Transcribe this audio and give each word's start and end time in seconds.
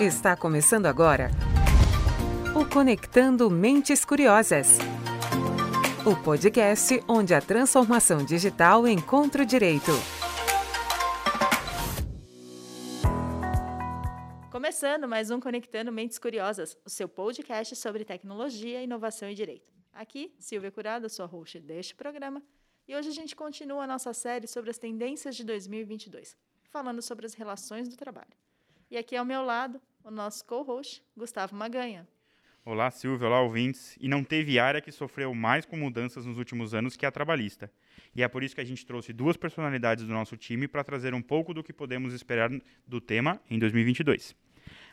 Está 0.00 0.36
começando 0.36 0.86
agora 0.86 1.28
o 2.54 2.64
Conectando 2.64 3.50
Mentes 3.50 4.04
Curiosas. 4.04 4.78
O 6.06 6.14
podcast 6.22 7.02
onde 7.08 7.34
a 7.34 7.40
transformação 7.40 8.24
digital 8.24 8.86
encontra 8.86 9.42
o 9.42 9.44
direito. 9.44 9.90
Começando 14.52 15.08
mais 15.08 15.32
um 15.32 15.40
Conectando 15.40 15.90
Mentes 15.90 16.16
Curiosas, 16.16 16.78
o 16.84 16.90
seu 16.90 17.08
podcast 17.08 17.74
sobre 17.74 18.04
tecnologia, 18.04 18.80
inovação 18.80 19.28
e 19.28 19.34
direito. 19.34 19.72
Aqui, 19.92 20.32
Silvia 20.38 20.70
Curado, 20.70 21.10
sua 21.10 21.26
host 21.26 21.58
deste 21.58 21.96
programa, 21.96 22.40
e 22.86 22.94
hoje 22.94 23.08
a 23.08 23.12
gente 23.12 23.34
continua 23.34 23.82
a 23.82 23.86
nossa 23.88 24.14
série 24.14 24.46
sobre 24.46 24.70
as 24.70 24.78
tendências 24.78 25.34
de 25.34 25.42
2022, 25.42 26.36
falando 26.70 27.02
sobre 27.02 27.26
as 27.26 27.34
relações 27.34 27.88
do 27.88 27.96
trabalho. 27.96 28.36
E 28.90 28.96
aqui 28.96 29.16
ao 29.16 29.24
meu 29.24 29.42
lado, 29.42 29.80
o 30.04 30.10
nosso 30.10 30.44
co-host, 30.44 31.02
Gustavo 31.16 31.54
Maganha. 31.54 32.06
Olá, 32.64 32.90
Silvio, 32.90 33.26
olá, 33.26 33.40
ouvintes. 33.40 33.96
E 34.00 34.08
não 34.08 34.22
teve 34.22 34.58
área 34.58 34.80
que 34.80 34.92
sofreu 34.92 35.34
mais 35.34 35.64
com 35.64 35.76
mudanças 35.76 36.26
nos 36.26 36.36
últimos 36.36 36.74
anos 36.74 36.96
que 36.96 37.06
a 37.06 37.10
trabalhista. 37.10 37.70
E 38.14 38.22
é 38.22 38.28
por 38.28 38.42
isso 38.42 38.54
que 38.54 38.60
a 38.60 38.64
gente 38.64 38.84
trouxe 38.84 39.12
duas 39.12 39.36
personalidades 39.36 40.06
do 40.06 40.12
nosso 40.12 40.36
time 40.36 40.68
para 40.68 40.84
trazer 40.84 41.14
um 41.14 41.22
pouco 41.22 41.54
do 41.54 41.62
que 41.62 41.72
podemos 41.72 42.12
esperar 42.12 42.50
do 42.86 43.00
tema 43.00 43.40
em 43.50 43.58
2022. 43.58 44.36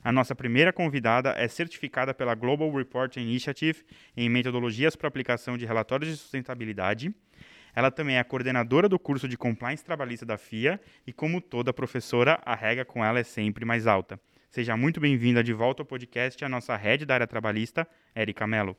A 0.01 0.11
nossa 0.11 0.33
primeira 0.33 0.71
convidada 0.71 1.33
é 1.37 1.47
certificada 1.47 2.13
pela 2.13 2.33
Global 2.33 2.71
Reporting 2.71 3.21
Initiative 3.21 3.83
em 4.15 4.29
metodologias 4.29 4.95
para 4.95 5.07
aplicação 5.07 5.57
de 5.57 5.65
relatórios 5.65 6.09
de 6.09 6.17
sustentabilidade. 6.17 7.13
Ela 7.75 7.91
também 7.91 8.17
é 8.17 8.23
coordenadora 8.23 8.87
do 8.87 8.97
curso 8.97 9.27
de 9.27 9.37
compliance 9.37 9.83
trabalhista 9.83 10.25
da 10.25 10.37
FIA 10.37 10.79
e, 11.05 11.11
como 11.11 11.41
toda 11.41 11.73
professora, 11.73 12.39
a 12.45 12.55
regra 12.55 12.85
com 12.85 13.03
ela 13.03 13.19
é 13.19 13.23
sempre 13.23 13.65
mais 13.65 13.85
alta. 13.85 14.17
Seja 14.55 14.77
muito 14.77 15.01
bem-vinda 15.01 15.43
de 15.43 15.51
volta 15.51 15.81
ao 15.81 15.85
podcast, 15.85 16.45
a 16.45 16.47
nossa 16.47 16.77
head 16.77 17.05
da 17.05 17.15
área 17.15 17.27
trabalhista, 17.27 17.85
Érica 18.15 18.47
Mello. 18.47 18.73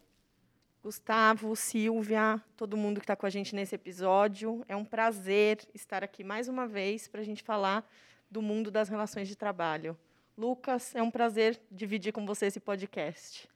Gustavo, 0.83 1.55
Silvia, 1.55 2.41
todo 2.57 2.79
mundo 2.79 2.99
que 2.99 3.05
está 3.05 3.15
com 3.15 3.27
a 3.27 3.29
gente 3.29 3.55
nesse 3.55 3.75
episódio. 3.75 4.65
É 4.69 4.75
um 4.75 4.87
prazer 4.87 5.59
estar 5.75 6.03
aqui 6.03 6.25
mais 6.25 6.49
uma 6.49 6.67
vez 6.67 7.07
para 7.07 7.21
a 7.21 7.25
gente 7.25 7.43
falar 7.43 7.87
do 8.31 8.41
mundo 8.41 8.71
das 8.71 8.89
relações 8.89 9.29
de 9.29 9.37
trabalho. 9.37 9.95
Lucas, 10.35 10.95
é 10.95 11.03
um 11.03 11.11
prazer 11.11 11.61
dividir 11.71 12.11
com 12.11 12.25
você 12.25 12.47
esse 12.47 12.59
podcast. 12.59 13.47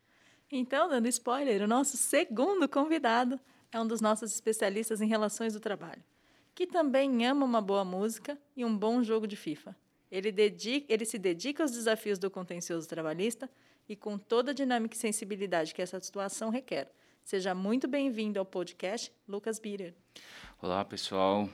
Então, 0.53 0.91
dando 0.91 1.09
spoiler, 1.09 1.63
o 1.63 1.67
nosso 1.67 1.97
segundo 1.97 2.69
convidado 2.69 3.41
é 3.73 3.81
um 3.81 3.87
dos 3.87 4.03
nossos 4.03 4.31
especialistas 4.31 5.01
em 5.01 5.09
relações 5.09 5.55
do 5.55 5.59
trabalho, 5.59 6.05
que 6.55 6.67
também 6.67 7.27
ama 7.27 7.47
uma 7.47 7.63
boa 7.63 7.83
música 7.83 8.39
e 8.55 8.63
um 8.63 8.77
bom 8.77 9.03
jogo 9.03 9.27
de 9.27 9.37
FIFA. 9.37 9.75
Ele, 10.11 10.33
dedica, 10.33 10.93
ele 10.93 11.05
se 11.05 11.19
dedica 11.19 11.63
aos 11.63 11.71
desafios 11.71 12.19
do 12.19 12.29
contencioso 12.31 12.89
trabalhista 12.89 13.49
e 13.89 13.95
com 13.95 14.19
toda 14.19 14.51
a 14.51 14.55
dinâmica 14.55 14.97
e 14.97 14.99
sensibilidade 14.99 15.73
que 15.73 15.81
essa 15.81 16.01
situação 16.01 16.51
requer. 16.51 16.91
Seja 17.23 17.55
muito 17.55 17.87
bem-vindo 17.87 18.39
ao 18.39 18.45
podcast 18.45 19.13
Lucas 19.29 19.61
Bitter. 19.61 19.95
Olá, 20.61 20.85
pessoal. 20.85 21.49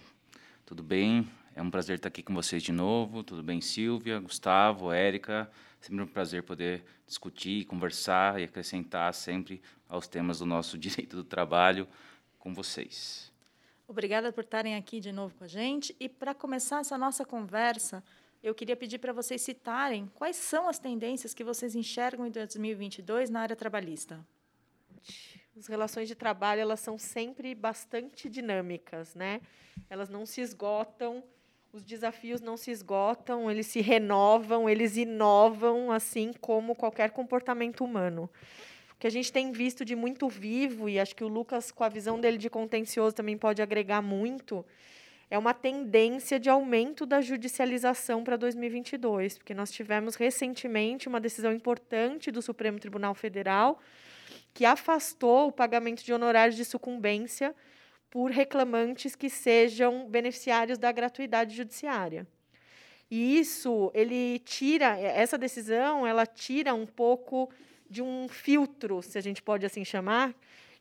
Tudo 0.64 0.82
bem? 0.82 1.28
É 1.54 1.60
um 1.60 1.70
prazer 1.70 1.96
estar 1.96 2.08
aqui 2.08 2.22
com 2.22 2.34
vocês 2.34 2.62
de 2.62 2.72
novo. 2.72 3.22
Tudo 3.22 3.42
bem, 3.42 3.60
Silvia, 3.60 4.18
Gustavo, 4.18 4.90
Érica? 4.90 5.50
Sempre 5.78 6.02
um 6.02 6.06
prazer 6.06 6.42
poder 6.42 6.82
discutir, 7.06 7.66
conversar 7.66 8.40
e 8.40 8.44
acrescentar 8.44 9.12
sempre 9.12 9.60
aos 9.86 10.08
temas 10.08 10.38
do 10.38 10.46
nosso 10.46 10.78
direito 10.78 11.14
do 11.14 11.24
trabalho 11.24 11.86
com 12.38 12.54
vocês. 12.54 13.30
Obrigada 13.86 14.32
por 14.32 14.44
estarem 14.44 14.76
aqui 14.76 14.98
de 14.98 15.12
novo 15.12 15.34
com 15.34 15.44
a 15.44 15.48
gente. 15.48 15.94
E 16.00 16.08
para 16.08 16.34
começar 16.34 16.80
essa 16.80 16.98
nossa 16.98 17.24
conversa, 17.24 18.02
eu 18.42 18.54
queria 18.54 18.76
pedir 18.76 18.98
para 18.98 19.12
vocês 19.12 19.40
citarem 19.42 20.10
quais 20.14 20.36
são 20.36 20.68
as 20.68 20.78
tendências 20.78 21.34
que 21.34 21.44
vocês 21.44 21.74
enxergam 21.74 22.26
em 22.26 22.30
2022 22.30 23.30
na 23.30 23.40
área 23.40 23.56
trabalhista. 23.56 24.24
As 25.56 25.66
relações 25.66 26.06
de 26.06 26.14
trabalho 26.14 26.60
elas 26.60 26.80
são 26.80 26.98
sempre 26.98 27.54
bastante 27.54 28.28
dinâmicas, 28.28 29.14
né? 29.14 29.40
Elas 29.88 30.08
não 30.08 30.26
se 30.26 30.40
esgotam, 30.40 31.24
os 31.72 31.82
desafios 31.82 32.40
não 32.40 32.56
se 32.56 32.70
esgotam, 32.70 33.50
eles 33.50 33.66
se 33.66 33.80
renovam, 33.80 34.68
eles 34.68 34.96
inovam, 34.96 35.90
assim 35.90 36.32
como 36.40 36.74
qualquer 36.74 37.10
comportamento 37.10 37.84
humano. 37.84 38.30
O 38.92 38.98
que 38.98 39.06
a 39.06 39.10
gente 39.10 39.30
tem 39.30 39.52
visto 39.52 39.84
de 39.84 39.94
muito 39.94 40.28
vivo, 40.28 40.88
e 40.88 40.98
acho 40.98 41.14
que 41.14 41.22
o 41.22 41.28
Lucas, 41.28 41.70
com 41.70 41.84
a 41.84 41.88
visão 41.88 42.18
dele 42.18 42.38
de 42.38 42.48
contencioso, 42.48 43.14
também 43.14 43.36
pode 43.36 43.60
agregar 43.60 44.00
muito, 44.00 44.64
é 45.30 45.36
uma 45.36 45.52
tendência 45.52 46.38
de 46.38 46.48
aumento 46.48 47.04
da 47.04 47.20
judicialização 47.20 48.22
para 48.22 48.36
2022, 48.36 49.38
porque 49.38 49.54
nós 49.54 49.70
tivemos 49.70 50.14
recentemente 50.14 51.08
uma 51.08 51.20
decisão 51.20 51.52
importante 51.52 52.30
do 52.30 52.40
Supremo 52.40 52.78
Tribunal 52.78 53.14
Federal 53.14 53.80
que 54.54 54.64
afastou 54.64 55.48
o 55.48 55.52
pagamento 55.52 56.02
de 56.02 56.12
honorários 56.12 56.56
de 56.56 56.64
sucumbência 56.64 57.54
por 58.08 58.30
reclamantes 58.30 59.14
que 59.14 59.28
sejam 59.28 60.08
beneficiários 60.08 60.78
da 60.78 60.90
gratuidade 60.90 61.54
judiciária. 61.54 62.26
E 63.10 63.38
isso, 63.38 63.90
ele 63.94 64.38
tira 64.40 64.98
essa 64.98 65.36
decisão, 65.36 66.06
ela 66.06 66.24
tira 66.24 66.74
um 66.74 66.86
pouco 66.86 67.50
de 67.88 68.02
um 68.02 68.26
filtro, 68.28 69.02
se 69.02 69.18
a 69.18 69.20
gente 69.20 69.42
pode 69.42 69.66
assim 69.66 69.84
chamar, 69.84 70.34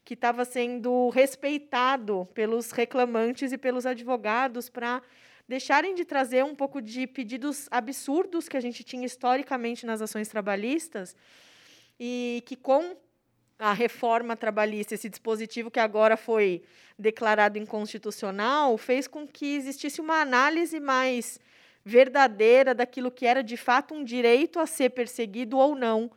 que 0.06 0.14
estava 0.14 0.46
sendo 0.46 1.10
respeitado 1.10 2.30
pelos 2.36 2.70
reclamantes 2.70 3.52
e 3.52 3.58
pelos 3.58 3.88
advogados 3.88 4.70
para 4.70 5.02
deixarem 5.48 5.96
de 5.96 6.06
trazer 6.06 6.46
um 6.46 6.54
pouco 6.54 6.80
de 6.80 7.08
pedidos 7.08 7.68
absurdos 7.72 8.48
que 8.48 8.56
a 8.56 8.62
gente 8.62 8.84
tinha 8.84 9.04
historicamente 9.04 9.84
nas 9.84 10.04
ações 10.04 10.28
trabalhistas 10.28 11.16
e 12.00 12.44
que 12.46 12.56
com 12.56 12.96
a 13.58 13.74
reforma 13.74 14.36
trabalhista, 14.36 14.94
esse 14.94 15.10
dispositivo 15.10 15.72
que 15.72 15.80
agora 15.80 16.16
foi 16.16 16.62
declarado 17.00 17.58
inconstitucional, 17.58 18.78
fez 18.78 19.08
com 19.08 19.28
que 19.28 19.56
existisse 19.56 20.00
uma 20.02 20.22
análise 20.22 20.80
mais 20.80 21.40
verdadeira 21.84 22.76
daquilo 22.76 23.10
que 23.10 23.26
era 23.26 23.42
de 23.42 23.58
fato 23.58 23.94
um 23.94 24.04
direito 24.04 24.60
a 24.60 24.68
ser 24.68 24.92
perseguido 24.92 25.58
ou 25.58 25.76
não 25.76 26.12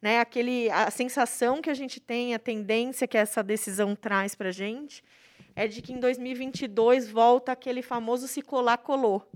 né? 0.00 0.20
Aquele, 0.20 0.70
a 0.70 0.90
sensação 0.90 1.60
que 1.60 1.70
a 1.70 1.74
gente 1.74 2.00
tem, 2.00 2.34
a 2.34 2.38
tendência 2.38 3.06
que 3.06 3.18
essa 3.18 3.42
decisão 3.42 3.94
traz 3.94 4.34
para 4.34 4.48
a 4.48 4.52
gente, 4.52 5.04
é 5.54 5.66
de 5.66 5.82
que 5.82 5.92
em 5.92 6.00
2022 6.00 7.10
volta 7.10 7.52
aquele 7.52 7.82
famoso 7.82 8.26
se 8.26 8.42
colar, 8.42 8.78
colou. 8.78 9.28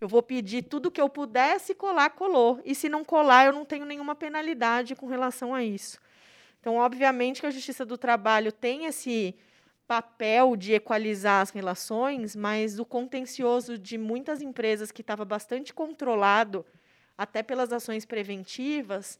Eu 0.00 0.08
vou 0.08 0.22
pedir 0.22 0.62
tudo 0.62 0.90
que 0.90 1.00
eu 1.00 1.08
puder, 1.08 1.58
se 1.58 1.74
colar, 1.74 2.10
colou. 2.10 2.60
E 2.64 2.74
se 2.74 2.88
não 2.88 3.04
colar, 3.04 3.46
eu 3.46 3.52
não 3.52 3.64
tenho 3.64 3.84
nenhuma 3.84 4.14
penalidade 4.14 4.94
com 4.94 5.06
relação 5.06 5.54
a 5.54 5.64
isso. 5.64 5.98
Então, 6.60 6.76
obviamente 6.76 7.40
que 7.40 7.46
a 7.46 7.50
Justiça 7.50 7.84
do 7.84 7.96
Trabalho 7.96 8.52
tem 8.52 8.86
esse 8.86 9.34
papel 9.86 10.56
de 10.56 10.74
equalizar 10.74 11.40
as 11.40 11.50
relações, 11.50 12.34
mas 12.34 12.78
o 12.78 12.84
contencioso 12.84 13.78
de 13.78 13.96
muitas 13.96 14.42
empresas 14.42 14.90
que 14.90 15.00
estava 15.00 15.24
bastante 15.24 15.72
controlado, 15.72 16.66
até 17.16 17.42
pelas 17.42 17.72
ações 17.72 18.04
preventivas, 18.04 19.18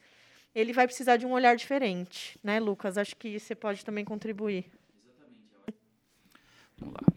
ele 0.57 0.73
vai 0.73 0.87
precisar 0.87 1.19
de 1.19 1.27
um 1.27 1.33
olhar 1.33 1.55
diferente, 1.55 2.39
né, 2.43 2.59
Lucas? 2.59 2.97
Acho 2.97 3.15
que 3.15 3.39
você 3.39 3.55
pode 3.55 3.85
também 3.85 4.07
contribuir. 4.07 4.65
Exatamente. 5.05 5.43
Vamos 6.79 6.95
lá. 6.95 7.17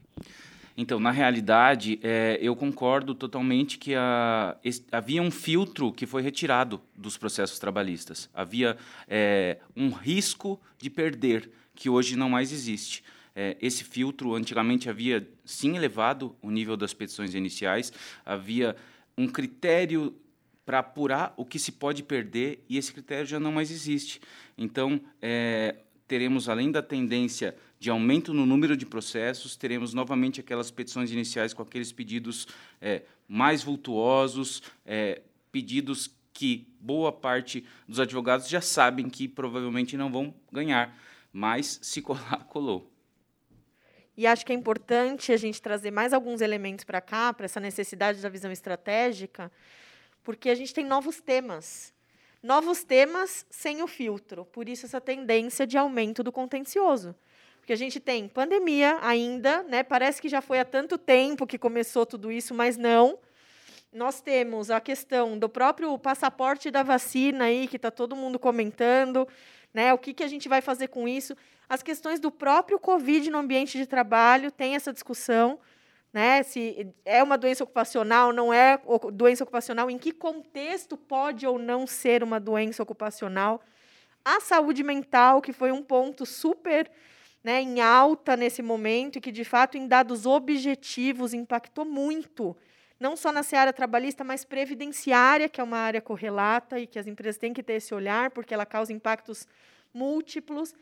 Então, 0.76 1.00
na 1.00 1.12
realidade, 1.12 2.00
é, 2.04 2.38
eu 2.42 2.54
concordo 2.54 3.16
totalmente 3.16 3.78
que 3.78 3.96
a, 3.96 4.58
esse, 4.64 4.86
havia 4.92 5.22
um 5.22 5.32
filtro 5.32 5.92
que 5.92 6.06
foi 6.06 6.22
retirado 6.22 6.82
dos 6.96 7.18
processos 7.18 7.60
trabalhistas. 7.60 8.30
Havia 8.34 8.78
é, 9.08 9.58
um 9.76 9.90
risco 9.90 10.60
de 10.78 10.90
perder, 10.90 11.50
que 11.74 11.90
hoje 11.90 12.18
não 12.18 12.30
mais 12.30 12.52
existe. 12.52 13.04
É, 13.34 13.56
esse 13.62 13.86
filtro, 13.86 14.36
antigamente, 14.36 14.90
havia 14.90 15.26
sim 15.46 15.78
elevado 15.78 16.36
o 16.42 16.52
nível 16.52 16.76
das 16.76 16.94
petições 16.94 17.34
iniciais, 17.34 17.92
havia 18.26 18.76
um 19.18 19.28
critério 19.28 20.14
para 20.70 20.78
apurar 20.78 21.34
o 21.36 21.44
que 21.44 21.58
se 21.58 21.72
pode 21.72 22.04
perder 22.04 22.64
e 22.70 22.78
esse 22.78 22.94
critério 22.94 23.26
já 23.26 23.40
não 23.40 23.52
mais 23.52 23.72
existe. 23.72 24.22
Então, 24.56 25.02
é, 25.20 25.78
teremos, 26.08 26.48
além 26.48 26.72
da 26.72 26.84
tendência 26.84 27.56
de 27.80 27.90
aumento 27.90 28.36
no 28.36 28.46
número 28.46 28.78
de 28.78 28.86
processos, 28.86 29.56
teremos 29.56 29.96
novamente 29.96 30.40
aquelas 30.40 30.70
petições 30.70 31.12
iniciais 31.12 31.56
com 31.56 31.64
aqueles 31.64 31.92
pedidos 31.92 32.48
é, 32.80 33.02
mais 33.28 33.64
vultuosos, 33.64 34.62
é, 34.86 35.24
pedidos 35.52 36.12
que 36.32 36.68
boa 36.80 37.12
parte 37.12 37.66
dos 37.88 38.00
advogados 38.00 38.48
já 38.48 38.62
sabem 38.62 39.10
que 39.10 39.28
provavelmente 39.28 39.98
não 39.98 40.12
vão 40.12 40.32
ganhar, 40.54 40.96
mas 41.34 41.80
se 41.82 42.00
colar, 42.00 42.46
colou. 42.46 42.94
E 44.16 44.28
acho 44.28 44.46
que 44.46 44.52
é 44.52 44.56
importante 44.56 45.32
a 45.32 45.38
gente 45.38 45.60
trazer 45.60 45.90
mais 45.90 46.14
alguns 46.14 46.42
elementos 46.42 46.86
para 46.86 47.02
cá, 47.02 47.34
para 47.34 47.46
essa 47.46 47.60
necessidade 47.60 48.22
da 48.22 48.30
visão 48.30 48.52
estratégica, 48.52 49.52
porque 50.24 50.50
a 50.50 50.56
gente 50.56 50.74
tem 50.74 50.86
novos 50.86 51.22
temas. 51.22 51.94
Novos 52.42 52.84
temas 52.84 53.46
sem 53.50 53.82
o 53.82 53.88
filtro. 53.88 54.46
Por 54.46 54.70
isso, 54.70 54.86
essa 54.86 55.02
tendência 55.02 55.68
de 55.68 55.78
aumento 55.78 56.24
do 56.24 56.32
contencioso. 56.32 57.16
Porque 57.60 57.74
a 57.74 57.76
gente 57.76 58.00
tem 58.00 58.28
pandemia 58.28 58.98
ainda, 59.02 59.64
né? 59.64 59.84
parece 59.84 60.22
que 60.22 60.30
já 60.30 60.42
foi 60.42 60.60
há 60.60 60.66
tanto 60.66 60.98
tempo 60.98 61.46
que 61.46 61.58
começou 61.58 62.06
tudo 62.06 62.32
isso, 62.32 62.54
mas 62.54 62.78
não. 62.78 63.20
Nós 63.92 64.22
temos 64.22 64.72
a 64.72 64.80
questão 64.80 65.38
do 65.38 65.50
próprio 65.50 65.98
passaporte 65.98 66.72
da 66.72 66.84
vacina 66.84 67.46
aí, 67.46 67.68
que 67.68 67.76
está 67.76 67.92
todo 67.92 68.16
mundo 68.16 68.40
comentando, 68.40 69.28
né? 69.74 69.94
O 69.94 69.98
que, 69.98 70.14
que 70.14 70.24
a 70.24 70.28
gente 70.28 70.48
vai 70.48 70.62
fazer 70.62 70.88
com 70.88 71.08
isso? 71.08 71.36
As 71.68 71.84
questões 71.84 72.20
do 72.20 72.32
próprio 72.32 72.80
Covid 72.80 73.30
no 73.30 73.40
ambiente 73.40 73.78
de 73.78 73.86
trabalho, 73.86 74.52
tem 74.52 74.76
essa 74.76 74.94
discussão, 74.94 75.60
né? 76.12 76.44
Se 76.44 76.94
é 77.06 77.22
uma 77.22 77.38
doença 77.38 77.64
ocupacional, 77.64 78.34
não 78.34 78.54
é 78.54 78.80
doença 79.14 79.44
ocupacional, 79.44 79.90
em 79.90 79.98
que 79.98 80.12
contexto 80.12 80.98
pode 80.98 81.46
ou 81.46 81.60
não 81.60 81.86
ser 81.86 82.24
uma 82.24 82.40
doença 82.40 82.82
ocupacional? 82.82 83.62
A 84.24 84.40
saúde 84.40 84.84
mental, 84.84 85.42
que 85.42 85.54
foi 85.54 85.72
um 85.72 85.82
ponto 85.82 86.26
super 86.26 86.90
né, 87.44 87.62
em 87.62 87.80
alta 87.82 88.36
nesse 88.36 88.62
momento 88.62 89.18
e 89.18 89.22
que, 89.22 89.32
de 89.32 89.44
fato, 89.44 89.78
em 89.78 89.88
dados 89.88 90.26
objetivos, 90.26 91.34
impactou 91.34 91.86
muito, 91.86 92.56
não 93.00 93.16
só 93.16 93.32
na 93.32 93.44
seara 93.44 93.72
trabalhista, 93.72 94.24
mas 94.24 94.44
previdenciária, 94.44 95.48
que 95.48 95.62
é 95.62 95.64
uma 95.64 95.78
área 95.78 96.02
correlata 96.02 96.80
e 96.80 96.86
que 96.86 97.00
as 97.00 97.08
empresas 97.08 97.38
têm 97.38 97.54
que 97.54 97.64
ter 97.64 97.74
esse 97.74 97.94
olhar, 97.94 98.30
porque 98.32 98.54
ela 98.54 98.66
causa 98.66 98.92
impactos 98.92 99.48
múltiplos, 99.94 100.76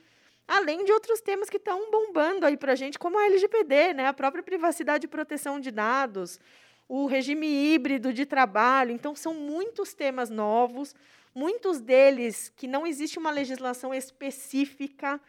além 0.47 0.85
de 0.85 0.91
outros 0.91 1.19
temas 1.19 1.49
que 1.49 1.57
estão 1.57 1.91
bombando 1.91 2.45
aí 2.45 2.55
para 2.55 2.71
a 2.71 2.75
gente, 2.75 2.97
como 2.97 3.19
a 3.19 3.25
LGPD, 3.25 3.93
né, 3.93 4.07
a 4.07 4.13
própria 4.13 4.41
privacidade 4.41 5.05
e 5.05 5.09
proteção 5.09 5.59
de 5.59 5.71
dados, 5.71 6.39
o 6.87 7.05
regime 7.05 7.47
híbrido 7.47 8.13
de 8.13 8.25
trabalho. 8.25 8.91
Então, 8.91 9.15
são 9.15 9.33
muitos 9.33 9.93
temas 9.93 10.29
novos, 10.29 10.95
muitos 11.35 11.81
deles 11.81 12.51
que 12.55 12.67
não 12.67 12.87
existe 12.87 13.19
uma 13.19 13.29
legislação 13.29 13.93
específica 13.93 15.19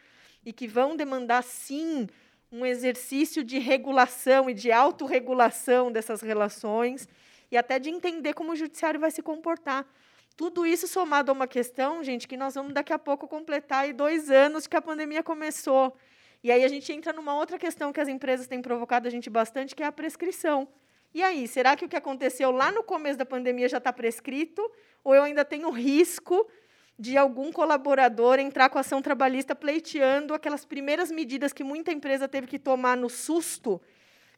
e 0.47 0.53
que 0.53 0.69
vão 0.69 0.97
demandar, 0.97 1.43
sim, 1.43 2.09
um 2.50 2.64
exercício 2.64 3.43
de 3.44 3.59
regulação 3.59 4.49
e 4.49 4.55
de 4.55 4.71
autorregulação 4.71 5.91
dessas 5.93 6.23
relações 6.23 7.09
e 7.50 7.56
até 7.56 7.79
de 7.79 7.91
entender 7.91 8.35
como 8.35 8.53
o 8.53 8.56
judiciário 8.56 9.00
vai 9.00 9.11
se 9.11 9.23
comportar. 9.23 9.87
Tudo 10.38 10.64
isso 10.64 10.87
somado 10.87 11.32
a 11.32 11.35
uma 11.35 11.49
questão, 11.49 12.05
gente, 12.05 12.29
que 12.29 12.37
nós 12.37 12.55
vamos 12.55 12.73
daqui 12.73 12.93
a 12.93 12.99
pouco 12.99 13.26
completar 13.26 13.81
aí 13.81 13.93
dois 13.93 14.31
anos 14.31 14.69
que 14.69 14.76
a 14.76 14.81
pandemia 14.81 15.20
começou. 15.20 15.96
E 16.44 16.52
aí 16.52 16.62
a 16.62 16.69
gente 16.69 16.93
entra 16.93 17.12
numa 17.12 17.35
outra 17.35 17.58
questão 17.58 17.93
que 17.93 18.00
as 18.00 18.06
empresas 18.06 18.46
têm 18.46 18.62
provocado 18.62 19.08
a 19.08 19.11
gente 19.11 19.29
bastante, 19.29 19.75
que 19.75 19.82
é 19.82 19.87
a 19.87 19.90
prescrição. 19.90 20.69
E 21.12 21.25
aí, 21.25 21.49
será 21.49 21.75
que 21.75 21.85
o 21.85 21.88
que 21.88 21.96
aconteceu 21.96 22.52
lá 22.52 22.70
no 22.70 22.85
começo 22.85 23.19
da 23.19 23.26
pandemia 23.26 23.69
já 23.69 23.79
está 23.79 23.93
prescrito? 23.93 24.62
Ou 25.02 25.12
eu 25.12 25.25
ainda 25.25 25.44
tenho 25.44 25.70
risco 25.70 26.49
de 26.96 27.19
algum 27.19 27.50
colaborador 27.50 28.38
entrar 28.38 28.69
com 28.69 28.79
ação 28.79 29.02
trabalhista 29.02 29.56
pleiteando 29.56 30.35
aquelas 30.35 30.64
primeiras 30.64 31.11
medidas 31.11 31.52
que 31.52 31.64
muita 31.64 31.90
empresa 31.90 32.29
teve 32.29 32.46
que 32.46 32.61
tomar 32.61 32.96
no 32.96 33.11
susto 33.11 33.81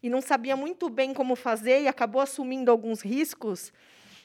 e 0.03 0.09
não 0.09 0.23
sabia 0.23 0.57
muito 0.57 0.89
bem 0.89 1.13
como 1.13 1.37
fazer 1.37 1.83
e 1.83 1.89
acabou 1.89 2.23
assumindo 2.23 2.71
alguns 2.71 3.03
riscos. 3.03 3.71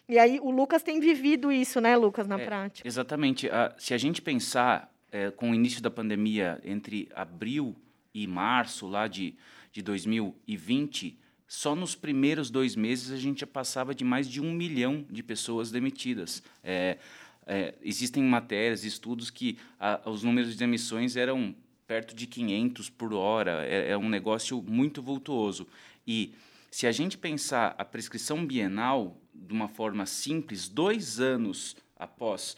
E 0.07 0.19
aí 0.19 0.39
o 0.39 0.51
Lucas 0.51 0.83
tem 0.83 0.99
vivido 0.99 1.51
isso, 1.51 1.81
né, 1.81 1.95
Lucas, 1.95 2.27
na 2.27 2.39
é, 2.39 2.45
prática. 2.45 2.87
Exatamente. 2.87 3.47
Uh, 3.47 3.73
se 3.77 3.93
a 3.93 3.97
gente 3.97 4.21
pensar 4.21 4.93
é, 5.11 5.31
com 5.31 5.51
o 5.51 5.55
início 5.55 5.81
da 5.81 5.89
pandemia 5.89 6.59
entre 6.63 7.09
abril 7.15 7.75
e 8.13 8.27
março 8.27 8.87
lá 8.87 9.07
de, 9.07 9.35
de 9.71 9.81
2020, 9.81 11.17
só 11.47 11.75
nos 11.75 11.95
primeiros 11.95 12.49
dois 12.49 12.75
meses 12.75 13.11
a 13.11 13.17
gente 13.17 13.41
já 13.41 13.47
passava 13.47 13.95
de 13.95 14.03
mais 14.03 14.27
de 14.27 14.41
um 14.41 14.51
milhão 14.51 15.05
de 15.09 15.23
pessoas 15.23 15.71
demitidas. 15.71 16.43
É, 16.63 16.97
é, 17.45 17.75
existem 17.81 18.23
matérias, 18.23 18.83
estudos 18.83 19.29
que 19.29 19.57
a, 19.79 20.01
os 20.09 20.23
números 20.23 20.55
de 20.55 20.63
emissões 20.63 21.15
eram 21.15 21.55
perto 21.87 22.15
de 22.15 22.25
500 22.25 22.89
por 22.89 23.13
hora, 23.13 23.65
é, 23.65 23.91
é 23.91 23.97
um 23.97 24.09
negócio 24.09 24.61
muito 24.61 25.01
vultuoso. 25.01 25.67
E 26.05 26.33
se 26.71 26.87
a 26.87 26.91
gente 26.91 27.17
pensar 27.17 27.75
a 27.77 27.85
prescrição 27.85 28.45
bienal 28.45 29.15
de 29.35 29.53
uma 29.53 29.67
forma 29.67 30.05
simples, 30.05 30.67
dois 30.67 31.19
anos 31.19 31.75
após 31.97 32.57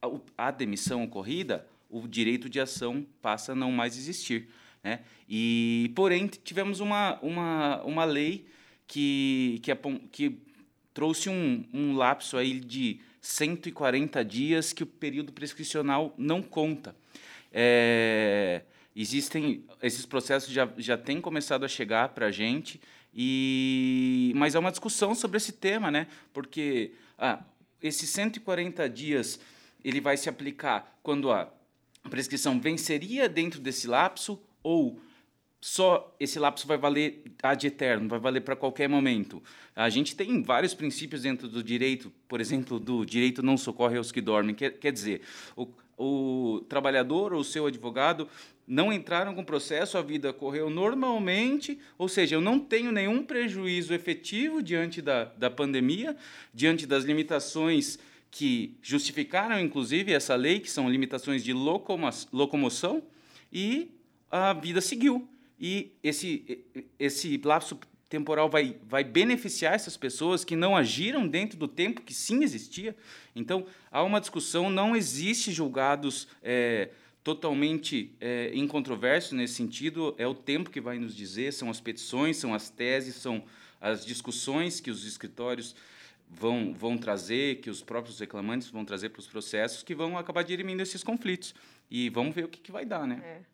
a, 0.00 0.46
a 0.48 0.50
demissão 0.50 1.04
ocorrida, 1.04 1.66
o 1.88 2.06
direito 2.08 2.48
de 2.48 2.60
ação 2.60 3.06
passa 3.22 3.52
a 3.52 3.54
não 3.54 3.70
mais 3.70 3.96
existir. 3.96 4.48
Né? 4.82 5.00
E, 5.28 5.92
porém, 5.94 6.26
tivemos 6.26 6.80
uma, 6.80 7.18
uma, 7.20 7.82
uma 7.84 8.04
lei 8.04 8.46
que, 8.86 9.60
que, 9.62 9.74
que 10.10 10.38
trouxe 10.92 11.28
um, 11.28 11.64
um 11.72 11.96
lapso 11.96 12.36
aí 12.36 12.60
de 12.60 13.00
140 13.20 14.24
dias 14.24 14.72
que 14.72 14.82
o 14.82 14.86
período 14.86 15.32
prescricional 15.32 16.14
não 16.18 16.42
conta. 16.42 16.94
É, 17.52 18.62
existem 18.94 19.64
esses 19.82 20.04
processos 20.04 20.52
já, 20.52 20.68
já 20.76 20.98
têm 20.98 21.20
começado 21.20 21.64
a 21.64 21.68
chegar 21.68 22.10
para 22.10 22.26
a 22.26 22.30
gente 22.30 22.80
e 23.14 24.32
mas 24.34 24.54
é 24.54 24.58
uma 24.58 24.70
discussão 24.70 25.14
sobre 25.14 25.36
esse 25.36 25.52
tema 25.52 25.90
né 25.90 26.06
porque 26.32 26.92
ah, 27.18 27.42
esses 27.82 28.10
140 28.10 28.88
dias 28.88 29.38
ele 29.84 30.00
vai 30.00 30.16
se 30.16 30.28
aplicar 30.28 30.98
quando 31.02 31.30
a 31.30 31.50
prescrição 32.10 32.58
venceria 32.58 33.28
dentro 33.28 33.60
desse 33.60 33.86
lapso 33.86 34.40
ou 34.62 35.00
só 35.60 36.14
esse 36.20 36.38
lapso 36.38 36.66
vai 36.66 36.76
valer 36.76 37.22
ad 37.42 37.66
eterno, 37.66 38.06
vai 38.06 38.18
valer 38.18 38.42
para 38.42 38.54
qualquer 38.54 38.86
momento. 38.86 39.42
A 39.74 39.88
gente 39.88 40.14
tem 40.14 40.42
vários 40.42 40.74
princípios 40.74 41.22
dentro 41.22 41.48
do 41.48 41.62
direito, 41.62 42.12
por 42.28 42.38
exemplo, 42.38 42.78
do 42.78 43.02
direito 43.02 43.42
não 43.42 43.56
socorre 43.56 43.96
aos 43.96 44.12
que 44.12 44.20
dormem. 44.20 44.54
Quer, 44.54 44.72
quer 44.72 44.92
dizer, 44.92 45.22
o, 45.56 45.66
o 45.98 46.64
trabalhador 46.68 47.32
ou 47.32 47.40
o 47.40 47.44
seu 47.44 47.66
advogado 47.66 48.28
não 48.66 48.92
entraram 48.92 49.34
com 49.34 49.44
processo, 49.44 49.98
a 49.98 50.02
vida 50.02 50.32
correu 50.32 50.70
normalmente, 50.70 51.78
ou 51.98 52.08
seja, 52.08 52.34
eu 52.34 52.40
não 52.40 52.58
tenho 52.58 52.90
nenhum 52.90 53.22
prejuízo 53.22 53.92
efetivo 53.92 54.62
diante 54.62 55.02
da, 55.02 55.24
da 55.24 55.50
pandemia, 55.50 56.16
diante 56.52 56.86
das 56.86 57.04
limitações 57.04 57.98
que 58.30 58.76
justificaram, 58.82 59.60
inclusive, 59.60 60.12
essa 60.12 60.34
lei, 60.34 60.58
que 60.60 60.70
são 60.70 60.90
limitações 60.90 61.44
de 61.44 61.52
locomoção, 61.52 63.02
e 63.52 63.90
a 64.30 64.52
vida 64.52 64.80
seguiu. 64.80 65.28
E 65.60 65.92
esse, 66.02 66.64
esse 66.98 67.40
lapso 67.44 67.78
temporal 68.08 68.48
vai, 68.48 68.76
vai 68.86 69.02
beneficiar 69.02 69.74
essas 69.74 69.96
pessoas 69.96 70.44
que 70.44 70.56
não 70.56 70.76
agiram 70.76 71.26
dentro 71.26 71.58
do 71.58 71.66
tempo 71.66 72.02
que 72.02 72.14
sim 72.14 72.42
existia. 72.42 72.96
Então, 73.34 73.66
há 73.90 74.02
uma 74.02 74.20
discussão, 74.20 74.70
não 74.70 74.94
existe 74.94 75.52
julgados 75.52 76.28
é, 76.42 76.90
totalmente 77.22 78.14
é, 78.20 78.50
incontroversos 78.54 79.32
nesse 79.32 79.54
sentido, 79.54 80.14
é 80.18 80.26
o 80.26 80.34
tempo 80.34 80.70
que 80.70 80.80
vai 80.80 80.98
nos 80.98 81.16
dizer, 81.16 81.52
são 81.52 81.70
as 81.70 81.80
petições, 81.80 82.36
são 82.36 82.54
as 82.54 82.68
teses, 82.68 83.16
são 83.16 83.42
as 83.80 84.04
discussões 84.04 84.80
que 84.80 84.90
os 84.90 85.06
escritórios 85.06 85.74
vão, 86.28 86.74
vão 86.74 86.98
trazer, 86.98 87.60
que 87.60 87.70
os 87.70 87.82
próprios 87.82 88.18
reclamantes 88.20 88.68
vão 88.68 88.84
trazer 88.84 89.08
para 89.08 89.20
os 89.20 89.26
processos, 89.26 89.82
que 89.82 89.94
vão 89.94 90.16
acabar 90.18 90.42
dirimindo 90.42 90.82
esses 90.82 91.02
conflitos. 91.02 91.54
E 91.90 92.08
vamos 92.10 92.34
ver 92.34 92.44
o 92.44 92.48
que, 92.48 92.60
que 92.60 92.72
vai 92.72 92.84
dar, 92.84 93.06
né? 93.06 93.20
É 93.22 93.53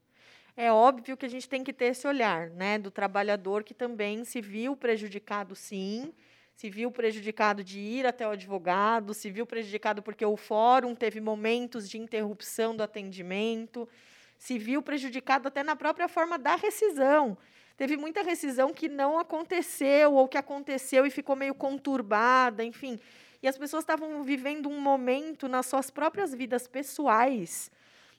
é 0.61 0.71
óbvio 0.71 1.17
que 1.17 1.25
a 1.25 1.29
gente 1.29 1.49
tem 1.49 1.64
que 1.64 1.73
ter 1.73 1.87
esse 1.87 2.07
olhar, 2.07 2.50
né, 2.50 2.79
do 2.79 2.90
trabalhador 2.90 3.64
que 3.64 3.73
também 3.73 4.26
se 4.26 4.43
viu 4.43 4.76
prejudicado, 4.76 5.57
sim, 5.57 6.12
se 6.55 6.69
viu 6.69 6.90
prejudicado 6.90 7.64
de 7.64 7.81
ir 7.81 8.07
até 8.07 8.29
o 8.29 8.33
advogado, 8.33 9.14
se 9.14 9.31
viu 9.31 9.47
prejudicado 9.47 10.02
porque 10.02 10.23
o 10.23 10.37
fórum 10.37 10.95
teve 10.95 11.19
momentos 11.19 11.88
de 11.88 11.97
interrupção 11.97 12.76
do 12.76 12.83
atendimento, 12.83 13.88
se 14.37 14.59
viu 14.59 14.83
prejudicado 14.83 15.49
até 15.49 15.62
na 15.62 15.75
própria 15.75 16.09
forma 16.09 16.38
da 16.38 16.57
rescisão. 16.57 17.38
Teve 17.75 17.97
muita 17.97 18.23
rescisão 18.23 18.75
que 18.75 18.87
não 18.87 19.19
aconteceu 19.19 20.12
ou 20.12 20.29
que 20.29 20.37
aconteceu 20.37 21.07
e 21.07 21.11
ficou 21.11 21.35
meio 21.35 21.55
conturbada, 21.55 22.62
enfim. 22.62 23.00
E 23.43 23.49
as 23.49 23.57
pessoas 23.57 23.83
estavam 23.83 24.23
vivendo 24.23 24.69
um 24.69 24.79
momento 24.79 25.49
nas 25.49 25.64
suas 25.64 25.90
próprias 25.90 26.35
vidas 26.35 26.69
pessoais, 26.69 27.71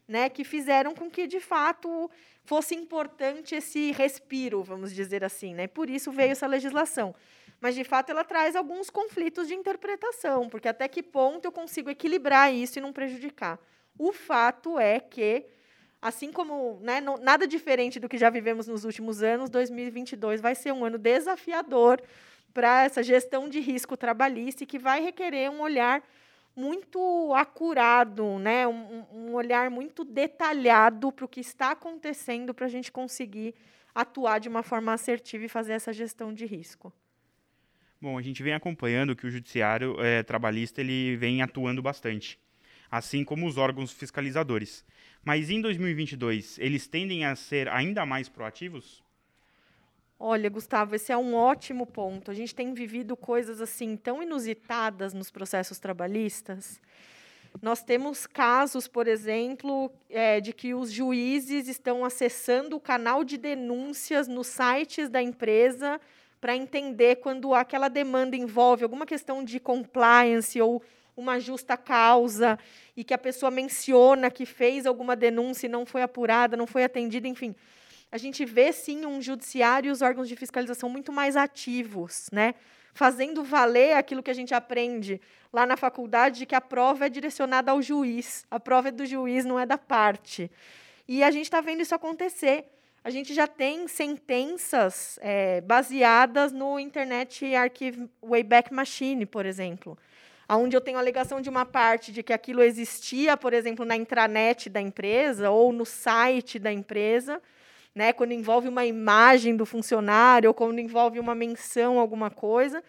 né, 0.08 0.30
que 0.30 0.44
fizeram 0.44 0.94
com 0.94 1.10
que 1.10 1.28
de 1.28 1.40
fato 1.40 2.10
fosse 2.44 2.76
importante 2.76 3.56
esse 3.56 3.92
respiro, 3.92 4.64
vamos 4.64 4.94
dizer 4.94 5.24
assim, 5.24 5.54
né? 5.54 5.68
Por 5.68 5.90
isso 5.90 6.12
veio 6.12 6.32
essa 6.32 6.48
legislação. 6.48 7.16
Mas 7.60 7.76
de 7.76 7.84
fato 7.84 8.10
ela 8.10 8.24
traz 8.24 8.56
alguns 8.56 8.90
conflitos 8.90 9.48
de 9.48 9.54
interpretação, 9.54 10.50
porque 10.50 10.68
até 10.68 10.88
que 10.88 11.04
ponto 11.04 11.46
eu 11.46 11.52
consigo 11.52 11.90
equilibrar 11.90 12.54
isso 12.54 12.80
e 12.80 12.82
não 12.82 12.92
prejudicar? 12.92 13.60
O 13.98 14.12
fato 14.12 14.80
é 14.80 15.00
que 15.00 15.46
assim 16.02 16.32
como 16.32 16.80
né, 16.82 17.00
não, 17.00 17.18
nada 17.18 17.46
diferente 17.46 18.00
do 18.00 18.10
que 18.10 18.18
já 18.18 18.30
vivemos 18.30 18.68
nos 18.68 18.84
últimos 18.84 19.22
anos, 19.22 19.50
2022 19.50 20.42
vai 20.42 20.56
ser 20.56 20.72
um 20.72 20.84
ano 20.84 20.98
desafiador 20.98 22.02
para 22.52 22.84
essa 22.84 23.04
gestão 23.04 23.48
de 23.48 23.60
risco 23.60 23.96
trabalhista 23.96 24.64
e 24.64 24.68
que 24.68 24.80
vai 24.80 25.02
requerer 25.02 25.52
um 25.52 25.62
olhar 25.62 26.04
muito 26.56 27.34
acurado, 27.34 28.38
né? 28.40 28.68
um, 28.68 29.06
um 29.12 29.34
olhar 29.34 29.70
muito 29.70 30.04
detalhado 30.04 31.12
para 31.12 31.26
o 31.26 31.28
que 31.28 31.40
está 31.40 31.72
acontecendo 31.72 32.54
para 32.54 32.66
a 32.66 32.70
gente 32.70 32.92
conseguir 32.92 33.56
atuar 33.94 34.40
de 34.40 34.50
uma 34.50 34.64
forma 34.64 34.94
assertiva 34.94 35.46
e 35.46 35.50
fazer 35.50 35.74
essa 35.74 35.94
gestão 35.94 36.34
de 36.34 36.46
risco. 36.46 36.94
Bom, 38.02 38.18
a 38.18 38.22
gente 38.22 38.42
vem 38.42 38.54
acompanhando 38.54 39.16
que 39.16 39.28
o 39.28 39.30
judiciário 39.30 39.96
é, 40.00 40.24
trabalhista 40.24 40.82
ele 40.82 41.16
vem 41.18 41.42
atuando 41.42 41.82
bastante, 41.82 42.40
assim 42.90 43.24
como 43.24 43.46
os 43.46 43.58
órgãos 43.58 43.92
fiscalizadores. 43.92 44.84
Mas 45.24 45.52
em 45.52 45.62
2022, 45.62 46.58
eles 46.58 46.88
tendem 46.88 47.26
a 47.26 47.36
ser 47.36 47.68
ainda 47.68 48.06
mais 48.06 48.28
proativos? 48.28 49.04
Olha, 50.24 50.52
Gustavo, 50.52 50.94
esse 50.94 51.12
é 51.12 51.18
um 51.18 51.34
ótimo 51.34 51.84
ponto. 51.84 52.30
A 52.30 52.34
gente 52.36 52.54
tem 52.54 52.76
vivido 52.76 53.18
coisas 53.18 53.60
assim 53.60 53.98
tão 53.98 54.22
inusitadas 54.22 55.16
nos 55.16 55.32
processos 55.32 55.80
trabalhistas. 55.80 56.80
Nós 57.60 57.82
temos 57.82 58.28
casos, 58.28 58.88
por 58.88 59.08
exemplo, 59.08 59.92
é, 60.12 60.40
de 60.40 60.54
que 60.54 60.76
os 60.76 60.92
juízes 60.92 61.68
estão 61.68 62.06
acessando 62.06 62.76
o 62.76 62.80
canal 62.80 63.24
de 63.24 63.36
denúncias 63.36 64.28
nos 64.28 64.46
sites 64.46 65.10
da 65.10 65.24
empresa 65.24 66.00
para 66.40 66.56
entender 66.56 67.16
quando 67.16 67.56
aquela 67.56 67.88
demanda 67.88 68.36
envolve 68.36 68.84
alguma 68.84 69.08
questão 69.08 69.44
de 69.44 69.60
compliance 69.60 70.62
ou 70.62 70.84
uma 71.18 71.40
justa 71.40 71.76
causa 71.76 72.60
e 72.96 73.04
que 73.04 73.16
a 73.16 73.18
pessoa 73.18 73.50
menciona 73.50 74.30
que 74.30 74.46
fez 74.46 74.86
alguma 74.86 75.16
denúncia 75.16 75.66
e 75.66 75.70
não 75.70 75.84
foi 75.84 76.04
apurada, 76.04 76.56
não 76.56 76.68
foi 76.68 76.84
atendida, 76.84 77.28
enfim 77.28 77.56
a 78.12 78.18
gente 78.18 78.44
vê 78.46 78.72
sim 78.74 79.06
um 79.06 79.22
judiciário 79.22 79.90
e 79.90 79.92
os 79.92 80.02
órgãos 80.02 80.28
de 80.28 80.36
fiscalização 80.36 80.90
muito 80.90 81.12
mais 81.12 81.36
ativos, 81.36 82.28
né? 82.32 82.56
fazendo 82.94 83.44
valer 83.44 83.94
aquilo 83.94 84.24
que 84.24 84.32
a 84.32 84.34
gente 84.34 84.54
aprende 84.54 85.22
lá 85.52 85.66
na 85.66 85.78
faculdade, 85.78 86.40
de 86.40 86.46
que 86.46 86.56
a 86.56 86.62
prova 86.62 87.06
é 87.06 87.10
direcionada 87.10 87.72
ao 87.72 87.82
juiz, 87.82 88.46
a 88.50 88.60
prova 88.60 88.90
é 88.90 88.92
do 88.92 89.06
juiz, 89.06 89.46
não 89.46 89.60
é 89.60 89.66
da 89.66 89.78
parte. 89.78 90.50
E 91.08 91.24
a 91.24 91.32
gente 91.32 91.46
está 91.46 91.62
vendo 91.62 91.82
isso 91.82 91.96
acontecer. 91.96 92.66
A 93.04 93.10
gente 93.10 93.34
já 93.34 93.48
tem 93.48 93.88
sentenças 93.88 95.18
é, 95.22 95.60
baseadas 95.62 96.52
no 96.52 96.80
Internet 96.80 97.54
Archive 97.56 98.08
Wayback 98.22 98.72
Machine, 98.72 99.26
por 99.26 99.46
exemplo, 99.46 99.98
onde 100.48 100.78
eu 100.78 100.82
tenho 100.82 101.00
alegação 101.00 101.42
de 101.42 101.50
uma 101.50 101.66
parte 101.66 102.12
de 102.12 102.22
que 102.22 102.32
aquilo 102.32 102.62
existia, 102.62 103.36
por 103.36 103.54
exemplo, 103.54 103.84
na 103.84 103.96
intranet 103.96 104.70
da 104.70 104.80
empresa 104.80 105.50
ou 105.50 105.74
no 105.74 105.86
site 105.86 106.60
da 106.60 106.72
empresa, 106.72 107.42
né? 107.94 108.14
Quando 108.14 108.32
envolve 108.32 108.68
uma 108.68 108.86
imagem 108.86 109.56
do 109.56 109.66
funcionário 109.66 110.50
ou 110.50 110.54
quando 110.54 110.80
envolve 110.80 111.20
uma 111.20 111.36
menção 111.36 112.00
alguma 112.00 112.30
coisa. 112.30 112.84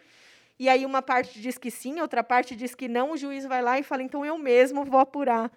E 0.59 0.68
aí 0.68 0.87
uma 0.87 1.02
parte 1.02 1.40
diz 1.40 1.59
que 1.59 1.71
sim, 1.71 2.00
outra 2.00 2.23
parte 2.23 2.54
diz 2.54 2.75
que 2.75 2.88
não, 2.88 3.12
o 3.12 3.16
juiz 3.16 3.44
vai 3.44 3.61
lá 3.62 3.78
e 3.78 3.82
fala, 3.82 4.02
então 4.02 4.25
eu 4.25 4.38
mesmo 4.38 4.85
vou 4.85 5.00
apurar. 5.00 5.50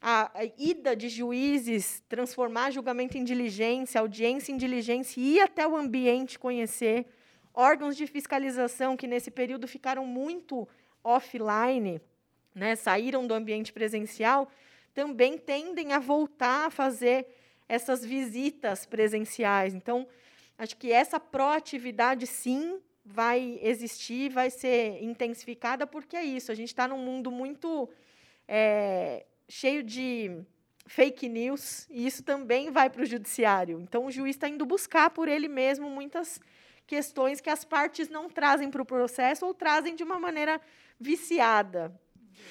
A, 0.00 0.30
ida 0.58 0.94
de 0.94 1.08
juízes, 1.08 2.02
transformar 2.08 2.70
julgamento 2.70 3.16
em 3.18 3.24
diligência, 3.24 4.00
audiência 4.00 4.52
em 4.52 4.56
diligência, 4.56 5.20
ir 5.20 5.40
até 5.40 5.66
o 5.66 5.74
ambiente 5.74 6.38
conhecer, 6.38 7.06
órgãos 7.52 7.96
de 7.96 8.06
fiscalização 8.06 8.96
que 8.96 9.06
nesse 9.06 9.30
período 9.30 9.66
ficaram 9.66 10.06
muito 10.06 10.68
offline, 11.02 12.00
né, 12.54 12.76
saíram 12.76 13.26
do 13.26 13.34
ambiente 13.34 13.72
presencial, 13.72 14.48
também 14.94 15.38
tendem 15.38 15.92
a 15.92 15.98
voltar 15.98 16.66
a 16.66 16.70
fazer 16.70 17.26
essas 17.68 18.04
visitas 18.04 18.86
presenciais. 18.86 19.74
Então, 19.74 20.06
acho 20.56 20.76
que 20.76 20.92
essa 20.92 21.18
proatividade, 21.18 22.26
sim, 22.26 22.80
vai 23.04 23.58
existir, 23.62 24.30
vai 24.30 24.50
ser 24.50 25.02
intensificada, 25.02 25.86
porque 25.86 26.16
é 26.16 26.24
isso. 26.24 26.50
A 26.50 26.54
gente 26.54 26.68
está 26.68 26.88
num 26.88 26.98
mundo 26.98 27.30
muito 27.30 27.88
é, 28.48 29.24
cheio 29.48 29.82
de 29.82 30.42
fake 30.86 31.28
news, 31.28 31.86
e 31.90 32.06
isso 32.06 32.22
também 32.22 32.70
vai 32.70 32.88
para 32.88 33.02
o 33.02 33.06
judiciário. 33.06 33.80
Então, 33.80 34.06
o 34.06 34.10
juiz 34.10 34.36
está 34.36 34.48
indo 34.48 34.64
buscar 34.64 35.10
por 35.10 35.28
ele 35.28 35.48
mesmo 35.48 35.90
muitas 35.90 36.40
questões 36.86 37.40
que 37.40 37.50
as 37.50 37.64
partes 37.64 38.08
não 38.08 38.28
trazem 38.28 38.70
para 38.70 38.82
o 38.82 38.86
processo 38.86 39.44
ou 39.44 39.52
trazem 39.52 39.96
de 39.96 40.04
uma 40.04 40.20
maneira 40.20 40.60
viciada. 40.98 41.92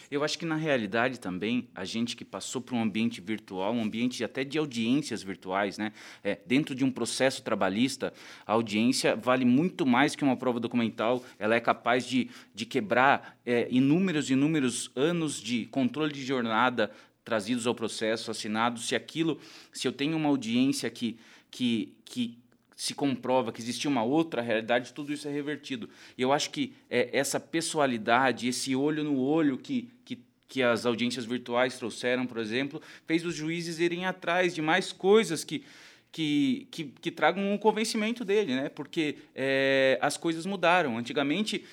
Eu 0.10 0.24
acho 0.24 0.38
que 0.38 0.46
na 0.46 0.56
realidade 0.56 1.20
também 1.20 1.68
a 1.74 1.86
gente 1.86 2.16
que 2.16 2.24
passou 2.24 2.62
por 2.62 2.76
um 2.76 2.82
ambiente 2.82 3.22
virtual, 3.22 3.74
um 3.74 3.84
ambiente 3.84 4.24
até 4.24 4.44
de 4.44 4.58
audiências 4.58 5.24
virtuais, 5.24 5.78
né? 5.78 5.92
É, 6.24 6.40
dentro 6.46 6.76
de 6.76 6.84
um 6.84 6.92
processo 6.92 7.42
trabalhista, 7.44 8.14
a 8.46 8.54
audiência 8.54 9.16
vale 9.16 9.46
muito 9.46 9.86
mais 9.86 10.16
que 10.16 10.24
uma 10.24 10.38
prova 10.38 10.60
documental. 10.60 11.24
Ela 11.40 11.56
é 11.56 11.60
capaz 11.60 12.06
de, 12.06 12.30
de 12.54 12.66
quebrar 12.66 13.38
é, 13.46 13.68
inúmeros 13.70 14.30
inúmeros 14.30 14.92
anos 14.96 15.42
de 15.42 15.66
controle 15.68 16.14
de 16.14 16.24
jornada 16.24 16.92
trazidos 17.24 17.66
ao 17.66 17.74
processo, 17.74 18.30
assinados. 18.30 18.88
Se 18.88 18.96
aquilo, 18.96 19.40
se 19.74 19.88
eu 19.88 19.92
tenho 19.92 20.16
uma 20.16 20.30
audiência 20.30 20.90
que 20.90 21.18
que, 21.56 21.94
que 22.04 22.38
se 22.76 22.94
comprova 22.94 23.52
que 23.52 23.62
existia 23.62 23.90
uma 23.90 24.04
outra 24.04 24.42
realidade, 24.42 24.94
tudo 24.94 25.14
isso 25.14 25.28
é 25.28 25.32
revertido. 25.32 25.90
E 26.18 26.22
eu 26.22 26.34
acho 26.34 26.50
que 26.50 26.74
é, 26.90 27.10
essa 27.14 27.40
pessoalidade, 27.40 28.48
esse 28.48 28.76
olho 28.76 29.04
no 29.04 29.18
olho 29.18 29.58
que, 29.58 29.90
que, 30.04 30.20
que 30.48 30.62
as 30.62 30.86
audiências 30.86 31.26
virtuais 31.26 31.78
trouxeram, 31.78 32.26
por 32.26 32.38
exemplo, 32.38 32.82
fez 33.08 33.26
os 33.26 33.34
juízes 33.34 33.80
irem 33.80 34.06
atrás 34.06 34.54
de 34.54 34.62
mais 34.62 34.92
coisas 34.92 35.44
que, 35.44 35.64
que, 36.12 36.68
que, 36.70 36.84
que 36.84 37.12
tragam 37.12 37.54
um 37.54 37.58
convencimento 37.58 38.26
dele, 38.26 38.56
né? 38.56 38.68
porque 38.68 39.18
é, 39.34 39.98
as 40.02 40.18
coisas 40.18 40.46
mudaram. 40.46 40.98
Antigamente, 40.98 41.64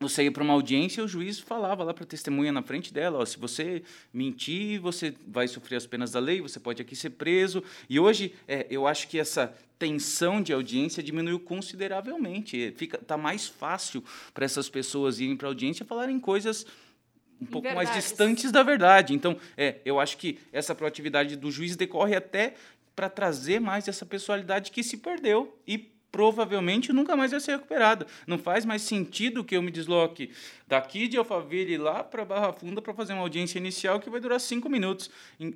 você 0.00 0.24
ia 0.24 0.32
para 0.32 0.44
uma 0.44 0.52
audiência 0.52 1.00
e 1.00 1.04
o 1.04 1.08
juiz 1.08 1.40
falava 1.40 1.82
lá 1.82 1.92
para 1.92 2.04
a 2.04 2.06
testemunha 2.06 2.52
na 2.52 2.62
frente 2.62 2.92
dela, 2.94 3.18
ó, 3.18 3.24
se 3.24 3.36
você 3.36 3.82
mentir, 4.12 4.80
você 4.80 5.12
vai 5.26 5.48
sofrer 5.48 5.76
as 5.76 5.86
penas 5.86 6.12
da 6.12 6.20
lei, 6.20 6.40
você 6.40 6.60
pode 6.60 6.80
aqui 6.80 6.94
ser 6.94 7.10
preso. 7.10 7.62
E 7.88 7.98
hoje, 7.98 8.32
é, 8.46 8.66
eu 8.70 8.86
acho 8.86 9.08
que 9.08 9.18
essa 9.18 9.52
tensão 9.76 10.40
de 10.40 10.52
audiência 10.52 11.02
diminuiu 11.02 11.40
consideravelmente. 11.40 12.72
Fica 12.76 12.98
tá 12.98 13.16
mais 13.16 13.48
fácil 13.48 14.04
para 14.32 14.44
essas 14.44 14.68
pessoas 14.68 15.18
irem 15.18 15.36
para 15.36 15.48
a 15.48 15.50
audiência 15.50 15.84
falarem 15.84 16.20
coisas 16.20 16.64
um 17.40 17.46
pouco 17.46 17.72
mais 17.72 17.92
distantes 17.92 18.52
da 18.52 18.62
verdade. 18.62 19.14
Então, 19.14 19.36
é, 19.56 19.76
eu 19.84 19.98
acho 19.98 20.16
que 20.16 20.38
essa 20.52 20.74
proatividade 20.74 21.34
do 21.36 21.50
juiz 21.50 21.76
decorre 21.76 22.14
até 22.14 22.54
para 22.94 23.08
trazer 23.08 23.60
mais 23.60 23.86
essa 23.86 24.04
pessoalidade 24.04 24.70
que 24.70 24.82
se 24.82 24.96
perdeu 24.96 25.56
e 25.66 25.97
provavelmente 26.10 26.92
nunca 26.92 27.16
mais 27.16 27.30
vai 27.30 27.40
ser 27.40 27.52
recuperado. 27.52 28.06
Não 28.26 28.38
faz 28.38 28.64
mais 28.64 28.82
sentido 28.82 29.44
que 29.44 29.56
eu 29.56 29.62
me 29.62 29.70
desloque 29.70 30.30
daqui 30.66 31.08
de 31.08 31.16
Alphaville 31.16 31.76
lá 31.76 32.02
para 32.02 32.24
Barra 32.24 32.52
Funda 32.52 32.80
para 32.80 32.94
fazer 32.94 33.12
uma 33.12 33.22
audiência 33.22 33.58
inicial 33.58 34.00
que 34.00 34.10
vai 34.10 34.20
durar 34.20 34.40
cinco 34.40 34.68
minutos. 34.68 35.10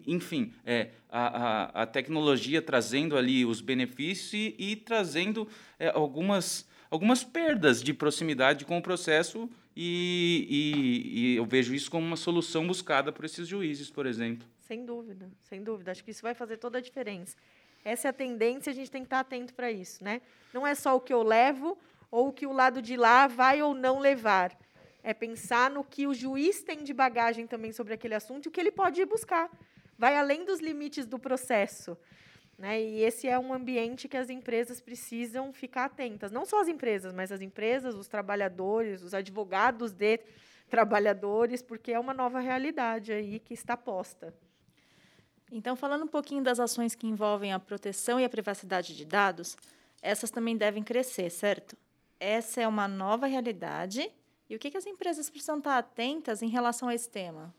Enfim, 0.07 0.53
é, 0.65 0.91
a, 1.11 1.27
a, 1.27 1.83
a 1.83 1.87
tecnologia 1.87 2.61
trazendo 2.61 3.17
ali 3.17 3.45
os 3.45 3.61
benefícios 3.61 4.33
e, 4.35 4.55
e 4.59 4.77
trazendo 4.77 5.49
é, 5.79 5.89
algumas, 5.89 6.69
algumas 6.91 7.25
perdas 7.25 7.83
de 7.83 7.93
proximidade 7.93 8.65
com 8.65 8.79
o 8.79 8.83
processo 8.83 9.49
e, 9.75 10.47
e, 10.51 11.19
e 11.19 11.37
eu 11.37 11.47
vejo 11.47 11.75
isso 11.75 11.91
como 11.91 12.07
uma 12.07 12.17
solução 12.17 12.67
buscada 12.67 13.11
por 13.11 13.25
esses 13.25 13.49
juízes, 13.49 13.91
por 13.91 14.07
exemplo. 14.07 14.47
Sem 14.61 14.85
dúvida, 14.85 15.31
sem 15.41 15.63
dúvida. 15.63 15.91
Acho 15.91 16.05
que 16.05 16.11
isso 16.11 16.23
vai 16.23 16.35
fazer 16.35 16.57
toda 16.57 16.79
a 16.79 16.81
diferença. 16.81 17.37
Essa 17.85 18.09
é 18.09 18.11
a 18.11 18.13
tendência, 18.13 18.71
a 18.71 18.75
gente 18.75 18.91
tem 18.91 19.03
que 19.03 19.07
estar 19.07 19.21
atento 19.21 19.55
para 19.55 19.71
isso. 19.71 20.03
Né? 20.03 20.21
Não 20.53 20.67
é 20.67 20.75
só 20.75 20.97
o 20.97 21.01
que 21.01 21.13
eu 21.13 21.23
levo 21.23 21.79
ou 22.11 22.29
o 22.29 22.33
que 22.33 22.47
o 22.47 22.53
lado 22.53 22.81
de 22.81 22.97
lá 22.97 23.27
vai 23.27 23.63
ou 23.63 23.75
não 23.75 23.99
levar. 23.99 24.57
É 25.03 25.13
pensar 25.13 25.71
no 25.71 25.83
que 25.83 26.07
o 26.07 26.15
juiz 26.15 26.63
tem 26.63 26.85
de 26.85 26.95
bagagem 26.95 27.47
também 27.47 27.73
sobre 27.73 27.95
aquele 27.95 28.15
assunto 28.15 28.47
e 28.47 28.49
o 28.49 28.53
que 28.53 28.61
ele 28.61 28.71
pode 28.71 29.01
ir 29.01 29.07
buscar. 29.07 29.51
Vai 29.99 30.17
além 30.17 30.45
dos 30.45 30.61
limites 30.61 31.07
do 31.07 31.19
processo. 31.19 31.97
Né? 32.57 32.81
E 32.81 33.03
esse 33.03 33.27
é 33.27 33.37
um 33.37 33.53
ambiente 33.53 34.09
que 34.09 34.17
as 34.17 34.31
empresas 34.31 34.81
precisam 34.81 35.53
ficar 35.53 35.87
atentas. 35.87 36.31
Não 36.31 36.45
só 36.45 36.61
as 36.61 36.69
empresas, 36.69 37.13
mas 37.13 37.33
as 37.33 37.41
empresas, 37.41 37.97
os 37.97 38.07
trabalhadores, 38.07 39.03
os 39.03 39.15
advogados 39.15 39.93
de 39.93 40.21
trabalhadores, 40.71 41.61
porque 41.61 41.93
é 41.93 41.99
uma 41.99 42.15
nova 42.15 42.39
realidade 42.39 43.13
aí 43.13 43.41
que 43.41 43.53
está 43.53 43.77
posta. 43.77 44.33
Então, 45.55 45.77
falando 45.77 46.05
um 46.05 46.09
pouquinho 46.09 46.43
das 46.43 46.59
ações 46.59 46.95
que 46.95 47.07
envolvem 47.07 47.53
a 47.53 47.61
proteção 47.61 48.19
e 48.19 48.25
a 48.25 48.29
privacidade 48.29 48.97
de 48.97 49.05
dados, 49.05 49.55
essas 50.01 50.31
também 50.31 50.57
devem 50.57 50.83
crescer, 50.83 51.29
certo? 51.29 51.77
Essa 52.19 52.63
é 52.63 52.67
uma 52.67 52.89
nova 52.89 53.27
realidade. 53.27 54.11
E 54.49 54.57
o 54.57 54.59
que, 54.59 54.71
que 54.71 54.79
as 54.79 54.87
empresas 54.87 55.29
precisam 55.29 55.59
estar 55.59 55.77
atentas 55.77 56.41
em 56.41 56.49
relação 56.49 56.89
a 56.89 56.95
esse 56.95 57.07
tema? 57.07 57.55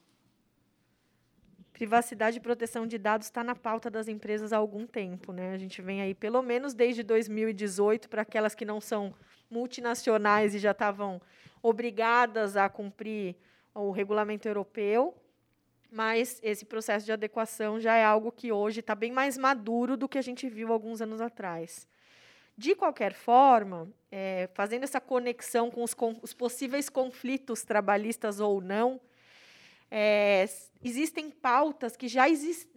Privacidade 1.71 2.37
e 2.37 2.41
proteção 2.41 2.87
de 2.87 2.97
dados 2.97 3.27
está 3.27 3.43
na 3.43 3.53
pauta 3.53 3.91
das 3.91 4.07
empresas 4.07 4.51
há 4.51 4.57
algum 4.57 4.87
tempo. 4.87 5.31
Né? 5.31 5.53
A 5.53 5.57
gente 5.59 5.79
vem 5.79 6.01
aí, 6.01 6.15
pelo 6.15 6.41
menos 6.41 6.73
desde 6.73 7.03
2018, 7.03 8.09
para 8.09 8.23
aquelas 8.23 8.55
que 8.55 8.65
não 8.65 8.81
são 8.81 9.13
multinacionais 9.51 10.55
e 10.55 10.59
já 10.59 10.71
estavam 10.71 11.21
obrigadas 11.61 12.57
a 12.57 12.67
cumprir 12.69 13.35
o 13.75 13.91
regulamento 13.91 14.47
europeu, 14.47 15.15
mas 15.93 16.39
esse 16.41 16.65
processo 16.65 17.05
de 17.05 17.11
adequação 17.11 17.79
já 17.79 17.95
é 17.95 18.03
algo 18.03 18.31
que 18.31 18.51
hoje 18.51 18.79
está 18.79 18.95
bem 18.95 19.11
mais 19.11 19.37
maduro 19.37 19.95
do 19.95 20.09
que 20.09 20.17
a 20.17 20.23
gente 20.23 20.49
viu 20.49 20.73
alguns 20.73 21.01
anos 21.01 21.21
atrás. 21.21 21.87
De 22.57 22.73
qualquer 22.73 23.13
forma, 23.13 23.87
é, 24.11 24.49
fazendo 24.55 24.83
essa 24.83 24.99
conexão 24.99 25.69
com 25.69 25.83
os, 25.83 25.93
com 25.93 26.19
os, 26.23 26.33
possíveis 26.33 26.89
conflitos 26.89 27.63
trabalhistas 27.63 28.39
ou 28.39 28.59
não, 28.59 28.99
é, 29.91 30.49
existem 30.83 31.29
pautas 31.29 31.95
que 31.95 32.07
já, 32.07 32.27
exist, 32.27 32.67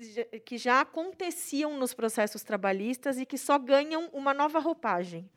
que 0.44 0.58
já 0.58 0.82
aconteciam 0.82 1.78
nos 1.78 1.94
processos 1.94 2.42
trabalhistas 2.42 3.18
e 3.18 3.24
que 3.24 3.38
só 3.38 3.58
ganham 3.58 4.10
uma 4.12 4.34
nova 4.34 4.58
roupagem. 4.58 5.28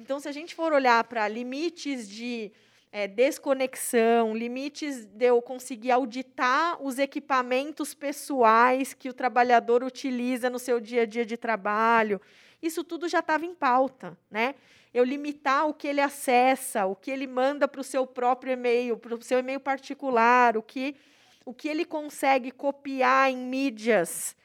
Então, 0.00 0.18
se 0.18 0.28
a 0.28 0.32
gente 0.32 0.54
for 0.54 0.72
olhar 0.72 1.04
para 1.04 1.28
limites 1.28 2.08
de 2.08 2.50
é, 2.90 3.06
desconexão, 3.06 4.34
limites 4.34 5.06
de 5.06 5.26
eu 5.26 5.40
conseguir 5.42 5.90
auditar 5.90 6.82
os 6.82 6.98
equipamentos 6.98 7.94
pessoais 7.94 8.94
que 8.94 9.08
o 9.08 9.14
trabalhador 9.14 9.84
utiliza 9.84 10.48
no 10.48 10.58
seu 10.58 10.80
dia 10.80 11.02
a 11.02 11.06
dia 11.06 11.26
de 11.26 11.36
trabalho 11.36 12.20
isso 12.62 12.82
tudo 12.82 13.08
já 13.08 13.20
estava 13.20 13.44
em 13.44 13.54
pauta, 13.54 14.18
né? 14.30 14.54
Eu 14.92 15.04
limitar 15.04 15.68
o 15.68 15.74
que 15.74 15.86
ele 15.86 16.00
acessa, 16.00 16.86
o 16.86 16.96
que 16.96 17.10
ele 17.10 17.26
manda 17.26 17.68
para 17.68 17.80
o 17.80 17.84
seu 17.84 18.06
próprio 18.06 18.52
e-mail, 18.52 18.96
para 18.96 19.14
o 19.14 19.22
seu 19.22 19.38
e-mail 19.38 19.60
particular, 19.60 20.56
o 20.56 20.62
que, 20.62 20.96
o 21.44 21.54
que 21.54 21.68
ele 21.68 21.84
consegue 21.84 22.50
copiar 22.50 23.30
em 23.30 23.36
mídias, 23.36 24.36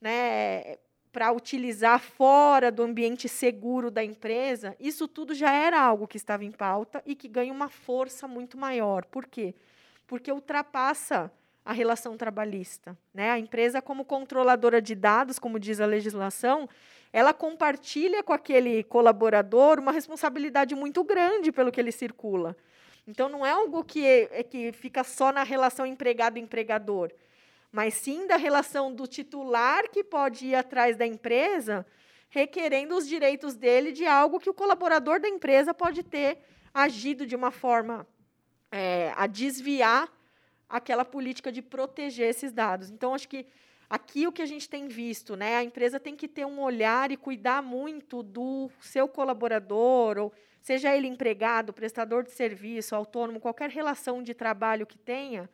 né? 0.00 0.76
Para 1.18 1.32
utilizar 1.32 1.98
fora 1.98 2.70
do 2.70 2.80
ambiente 2.80 3.28
seguro 3.28 3.90
da 3.90 4.04
empresa, 4.04 4.76
isso 4.78 5.08
tudo 5.08 5.34
já 5.34 5.50
era 5.50 5.80
algo 5.80 6.06
que 6.06 6.16
estava 6.16 6.44
em 6.44 6.52
pauta 6.52 7.02
e 7.04 7.16
que 7.16 7.26
ganha 7.26 7.52
uma 7.52 7.68
força 7.68 8.28
muito 8.28 8.56
maior. 8.56 9.04
Por 9.04 9.26
quê? 9.26 9.52
Porque 10.06 10.30
ultrapassa 10.30 11.28
a 11.64 11.72
relação 11.72 12.16
trabalhista. 12.16 12.96
Né? 13.12 13.32
A 13.32 13.36
empresa, 13.36 13.82
como 13.82 14.04
controladora 14.04 14.80
de 14.80 14.94
dados, 14.94 15.40
como 15.40 15.58
diz 15.58 15.80
a 15.80 15.86
legislação, 15.86 16.68
ela 17.12 17.34
compartilha 17.34 18.22
com 18.22 18.32
aquele 18.32 18.84
colaborador 18.84 19.80
uma 19.80 19.90
responsabilidade 19.90 20.76
muito 20.76 21.02
grande 21.02 21.50
pelo 21.50 21.72
que 21.72 21.80
ele 21.80 21.90
circula. 21.90 22.56
Então, 23.08 23.28
não 23.28 23.44
é 23.44 23.50
algo 23.50 23.82
que, 23.82 24.06
é, 24.06 24.44
que 24.44 24.70
fica 24.70 25.02
só 25.02 25.32
na 25.32 25.42
relação 25.42 25.84
empregado-empregador, 25.84 27.10
mas 27.70 27.94
sim 27.94 28.26
da 28.26 28.36
relação 28.36 28.94
do 28.94 29.06
titular 29.06 29.88
que 29.90 30.02
pode 30.02 30.46
ir 30.46 30.54
atrás 30.54 30.96
da 30.96 31.06
empresa, 31.06 31.86
requerendo 32.28 32.96
os 32.96 33.06
direitos 33.06 33.54
dele 33.54 33.92
de 33.92 34.06
algo 34.06 34.40
que 34.40 34.50
o 34.50 34.54
colaborador 34.54 35.20
da 35.20 35.28
empresa 35.28 35.72
pode 35.72 36.02
ter 36.02 36.38
agido 36.72 37.26
de 37.26 37.34
uma 37.34 37.50
forma 37.50 38.06
é, 38.70 39.12
a 39.16 39.26
desviar 39.26 40.12
aquela 40.68 41.04
política 41.04 41.50
de 41.50 41.62
proteger 41.62 42.28
esses 42.28 42.52
dados. 42.52 42.90
Então, 42.90 43.14
acho 43.14 43.28
que 43.28 43.46
aqui 43.88 44.26
o 44.26 44.32
que 44.32 44.42
a 44.42 44.46
gente 44.46 44.68
tem 44.68 44.86
visto, 44.86 45.34
né, 45.34 45.56
a 45.56 45.64
empresa 45.64 45.98
tem 45.98 46.14
que 46.14 46.28
ter 46.28 46.44
um 46.44 46.60
olhar 46.60 47.10
e 47.10 47.16
cuidar 47.16 47.62
muito 47.62 48.22
do 48.22 48.70
seu 48.80 49.08
colaborador, 49.08 50.18
ou 50.18 50.32
seja 50.60 50.94
ele 50.94 51.08
empregado, 51.08 51.72
prestador 51.72 52.22
de 52.22 52.30
serviço, 52.32 52.94
autônomo, 52.94 53.40
qualquer 53.40 53.70
relação 53.70 54.22
de 54.22 54.34
trabalho 54.34 54.86
que 54.86 54.98
tenha, 54.98 55.48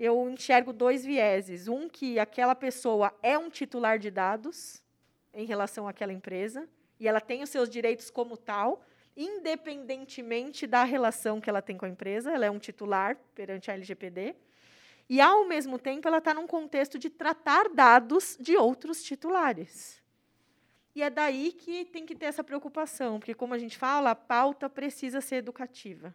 eu 0.00 0.30
enxergo 0.30 0.72
dois 0.72 1.04
vieses. 1.04 1.68
Um, 1.68 1.86
que 1.86 2.18
aquela 2.18 2.54
pessoa 2.54 3.12
é 3.22 3.36
um 3.36 3.50
titular 3.50 3.98
de 3.98 4.10
dados 4.10 4.82
em 5.34 5.44
relação 5.44 5.86
àquela 5.86 6.12
empresa, 6.12 6.66
e 6.98 7.06
ela 7.06 7.20
tem 7.20 7.42
os 7.42 7.50
seus 7.50 7.68
direitos 7.68 8.10
como 8.10 8.36
tal, 8.36 8.82
independentemente 9.14 10.66
da 10.66 10.84
relação 10.84 11.40
que 11.40 11.50
ela 11.50 11.60
tem 11.60 11.76
com 11.76 11.84
a 11.84 11.88
empresa, 11.88 12.32
ela 12.32 12.46
é 12.46 12.50
um 12.50 12.58
titular 12.58 13.16
perante 13.34 13.70
a 13.70 13.74
LGPD, 13.74 14.34
e, 15.06 15.20
ao 15.20 15.46
mesmo 15.46 15.78
tempo, 15.78 16.08
ela 16.08 16.18
está 16.18 16.32
num 16.32 16.46
contexto 16.46 16.98
de 16.98 17.10
tratar 17.10 17.68
dados 17.68 18.38
de 18.40 18.56
outros 18.56 19.02
titulares. 19.02 20.00
E 20.94 21.02
é 21.02 21.10
daí 21.10 21.52
que 21.52 21.84
tem 21.84 22.06
que 22.06 22.14
ter 22.14 22.26
essa 22.26 22.44
preocupação, 22.44 23.18
porque, 23.18 23.34
como 23.34 23.52
a 23.52 23.58
gente 23.58 23.76
fala, 23.76 24.12
a 24.12 24.14
pauta 24.14 24.70
precisa 24.70 25.20
ser 25.20 25.36
educativa. 25.36 26.14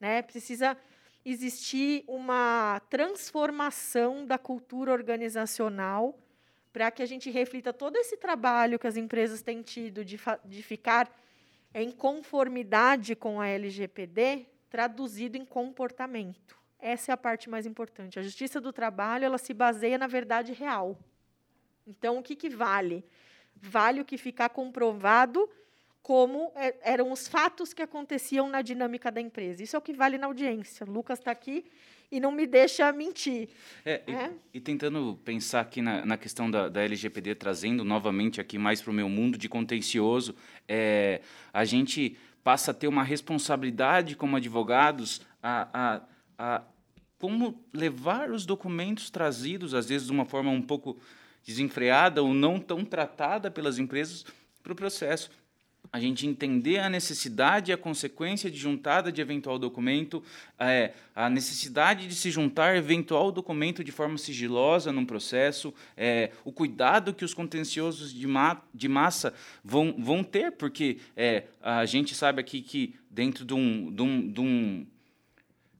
Né? 0.00 0.22
Precisa 0.22 0.76
existir 1.24 2.04
uma 2.06 2.80
transformação 2.90 4.26
da 4.26 4.36
cultura 4.36 4.92
organizacional 4.92 6.18
para 6.72 6.90
que 6.90 7.02
a 7.02 7.06
gente 7.06 7.30
reflita 7.30 7.72
todo 7.72 7.96
esse 7.96 8.16
trabalho 8.16 8.78
que 8.78 8.86
as 8.86 8.96
empresas 8.96 9.40
têm 9.42 9.62
tido 9.62 10.04
de, 10.04 10.18
de 10.44 10.62
ficar 10.62 11.10
em 11.72 11.90
conformidade 11.90 13.14
com 13.14 13.40
a 13.40 13.48
LGPD 13.48 14.46
traduzido 14.68 15.36
em 15.36 15.44
comportamento. 15.44 16.58
Essa 16.78 17.12
é 17.12 17.14
a 17.14 17.16
parte 17.16 17.48
mais 17.48 17.64
importante. 17.64 18.18
A 18.18 18.22
justiça 18.22 18.60
do 18.60 18.72
trabalho 18.72 19.24
ela 19.24 19.38
se 19.38 19.54
baseia 19.54 19.96
na 19.96 20.06
verdade 20.06 20.52
real. 20.52 20.98
Então, 21.86 22.18
o 22.18 22.22
que, 22.22 22.34
que 22.34 22.50
vale? 22.50 23.04
Vale 23.56 24.00
o 24.00 24.04
que 24.04 24.18
ficar 24.18 24.48
comprovado 24.48 25.48
como 26.04 26.52
é, 26.54 26.74
eram 26.82 27.10
os 27.10 27.26
fatos 27.26 27.72
que 27.72 27.80
aconteciam 27.80 28.46
na 28.46 28.60
dinâmica 28.60 29.10
da 29.10 29.22
empresa. 29.22 29.62
Isso 29.62 29.74
é 29.74 29.78
o 29.78 29.82
que 29.82 29.94
vale 29.94 30.18
na 30.18 30.26
audiência. 30.26 30.86
O 30.86 30.90
Lucas 30.90 31.18
está 31.18 31.30
aqui 31.30 31.64
e 32.12 32.20
não 32.20 32.30
me 32.30 32.46
deixa 32.46 32.92
mentir. 32.92 33.48
É, 33.86 34.02
é? 34.06 34.30
E, 34.52 34.58
e, 34.58 34.60
tentando 34.60 35.18
pensar 35.24 35.60
aqui 35.60 35.80
na, 35.80 36.04
na 36.04 36.18
questão 36.18 36.50
da, 36.50 36.68
da, 36.68 36.82
LGPD, 36.82 37.36
trazendo 37.36 37.84
novamente 37.84 38.38
aqui 38.38 38.58
mais 38.58 38.82
para 38.82 38.90
o 38.90 38.94
meu 38.94 39.08
mundo 39.08 39.38
de 39.38 39.48
contencioso, 39.48 40.36
é, 40.68 41.22
a 41.50 41.64
gente 41.64 42.18
passa 42.44 42.72
a 42.72 42.74
ter 42.74 42.86
uma 42.86 43.02
responsabilidade 43.02 44.14
como 44.14 44.36
advogados 44.36 45.22
a, 45.42 45.68
a, 45.72 46.02
a 46.38 46.62
como 47.18 47.64
levar 47.72 48.30
os 48.30 48.44
documentos 48.44 49.08
trazidos, 49.08 49.72
às 49.72 49.88
vezes 49.88 50.08
de 50.08 50.12
uma 50.12 50.26
forma 50.26 50.50
um 50.50 50.60
pouco 50.60 50.98
desenfreada 51.42 52.22
ou 52.22 52.34
não 52.34 52.60
tão 52.60 52.84
tratada 52.84 53.50
pelas 53.50 53.78
empresas, 53.78 54.26
para 54.62 54.72
o 54.72 54.76
processo 54.76 55.30
a 55.92 56.00
gente 56.00 56.26
entender 56.26 56.78
a 56.78 56.88
necessidade 56.88 57.70
e 57.70 57.74
a 57.74 57.76
consequência 57.76 58.50
de 58.50 58.58
juntada 58.58 59.12
de 59.12 59.20
eventual 59.20 59.58
documento, 59.58 60.22
é, 60.58 60.92
a 61.14 61.30
necessidade 61.30 62.08
de 62.08 62.14
se 62.14 62.30
juntar 62.30 62.76
eventual 62.76 63.30
documento 63.30 63.84
de 63.84 63.92
forma 63.92 64.18
sigilosa 64.18 64.90
num 64.90 65.06
processo, 65.06 65.72
é, 65.96 66.32
o 66.44 66.50
cuidado 66.50 67.14
que 67.14 67.24
os 67.24 67.32
contenciosos 67.32 68.12
de, 68.12 68.26
ma 68.26 68.60
de 68.74 68.88
massa 68.88 69.32
vão, 69.62 69.94
vão 69.98 70.24
ter, 70.24 70.52
porque 70.52 70.98
é, 71.16 71.44
a 71.62 71.84
gente 71.86 72.14
sabe 72.14 72.40
aqui 72.40 72.60
que 72.60 72.96
dentro 73.08 73.44
de 73.44 73.54
um, 73.54 73.92
de 73.94 74.02
um, 74.02 74.32
de 74.32 74.40
um 74.40 74.86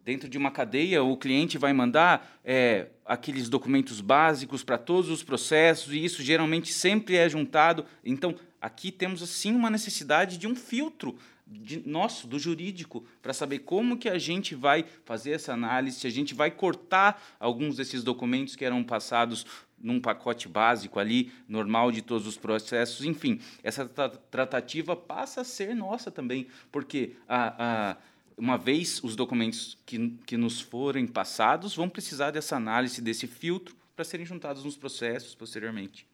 dentro 0.05 0.29
de 0.29 0.37
uma 0.37 0.51
cadeia, 0.51 1.03
o 1.03 1.17
cliente 1.17 1.57
vai 1.57 1.73
mandar 1.73 2.39
é, 2.45 2.89
aqueles 3.07 3.49
documentos 3.49 4.03
básicos 4.03 4.63
para 4.63 4.77
todos 4.77 5.09
os 5.11 5.23
processos, 5.23 5.95
e 5.95 6.05
isso 6.05 6.23
geralmente 6.23 6.73
sempre 6.73 7.17
é 7.17 7.27
juntado. 7.27 7.87
Então, 8.05 8.35
aqui 8.65 8.91
temos 8.91 9.29
sim 9.29 9.55
uma 9.55 9.69
necessidade 9.69 10.39
de 10.39 10.47
um 10.47 10.57
filtro 10.57 11.19
de, 11.47 11.87
nosso, 11.87 12.27
do 12.27 12.39
jurídico, 12.39 13.05
para 13.21 13.35
saber 13.35 13.59
como 13.59 13.99
que 13.99 14.09
a 14.09 14.19
gente 14.19 14.55
vai 14.55 14.87
fazer 15.05 15.33
essa 15.33 15.53
análise, 15.53 16.01
se 16.01 16.07
a 16.07 16.11
gente 16.11 16.33
vai 16.33 16.51
cortar 16.51 17.23
alguns 17.39 17.77
desses 17.77 18.03
documentos 18.03 18.57
que 18.57 18.65
eram 18.65 18.83
passados 18.83 19.45
num 19.79 20.01
pacote 20.01 20.49
básico 20.49 20.99
ali, 20.99 21.31
normal 21.47 21.93
de 21.93 22.01
todos 22.01 22.27
os 22.27 22.39
processos. 22.39 23.05
Enfim, 23.05 23.39
essa 23.63 23.87
tratativa 23.87 24.97
passa 24.97 25.43
a 25.43 25.45
ser 25.45 25.75
nossa 25.75 26.11
também, 26.11 26.47
porque 26.73 27.17
a, 27.29 27.91
a 27.93 27.97
uma 28.37 28.57
vez 28.57 29.05
os 29.05 29.15
documentos 29.15 29.77
que, 29.85 30.09
que 30.27 30.39
nos 30.39 30.59
forem 30.61 31.07
passados 31.07 31.77
vão 31.77 31.89
precisar 31.89 32.31
dessa 32.31 32.57
análise, 32.57 33.03
desse 33.03 33.27
filtro, 33.27 33.77
para 33.95 34.07
serem 34.07 34.25
juntados 34.25 34.65
nos 34.65 34.77
processos 34.77 35.35
posteriormente. 35.35 36.09